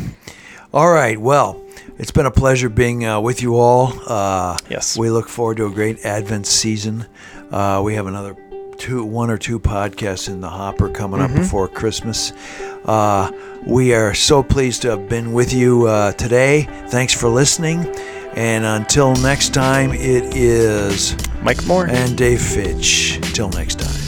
All 0.73 0.91
right, 0.91 1.17
well, 1.17 1.61
it's 1.97 2.11
been 2.11 2.25
a 2.25 2.31
pleasure 2.31 2.67
being 2.69 3.05
uh, 3.05 3.21
with 3.21 3.41
you 3.41 3.55
all. 3.57 3.93
Uh, 4.05 4.57
Yes. 4.69 4.97
we 4.97 5.09
look 5.09 5.29
forward 5.29 5.57
to 5.57 5.65
a 5.67 5.71
great 5.71 6.03
Advent 6.05 6.45
season. 6.47 7.05
Uh, 7.49 7.81
we 7.85 7.95
have 7.95 8.07
another 8.07 8.35
two, 8.77 9.03
one 9.03 9.29
or 9.29 9.37
two 9.37 9.59
podcasts 9.59 10.27
in 10.27 10.41
the 10.41 10.49
hopper 10.49 10.89
coming 10.89 11.19
Mm-hmm. 11.19 11.35
up 11.35 11.41
before 11.41 11.67
Christmas. 11.67 12.31
Uh, 12.85 13.31
we 13.65 13.93
are 13.93 14.13
so 14.13 14.43
pleased 14.43 14.83
to 14.83 14.89
have 14.91 15.09
been 15.09 15.33
with 15.33 15.51
you 15.53 15.87
uh, 15.87 16.11
today. 16.13 16.67
Thanks 16.89 17.13
for 17.13 17.27
listening. 17.27 17.85
And 18.35 18.65
until 18.65 19.15
next 19.15 19.53
time, 19.53 19.91
it 19.93 20.35
is 20.35 21.15
Mike 21.41 21.65
Moore. 21.65 21.87
and 21.89 22.15
Dave 22.17 22.41
Fitch. 22.41 23.19
Till 23.33 23.49
next 23.49 23.79
time. 23.79 24.06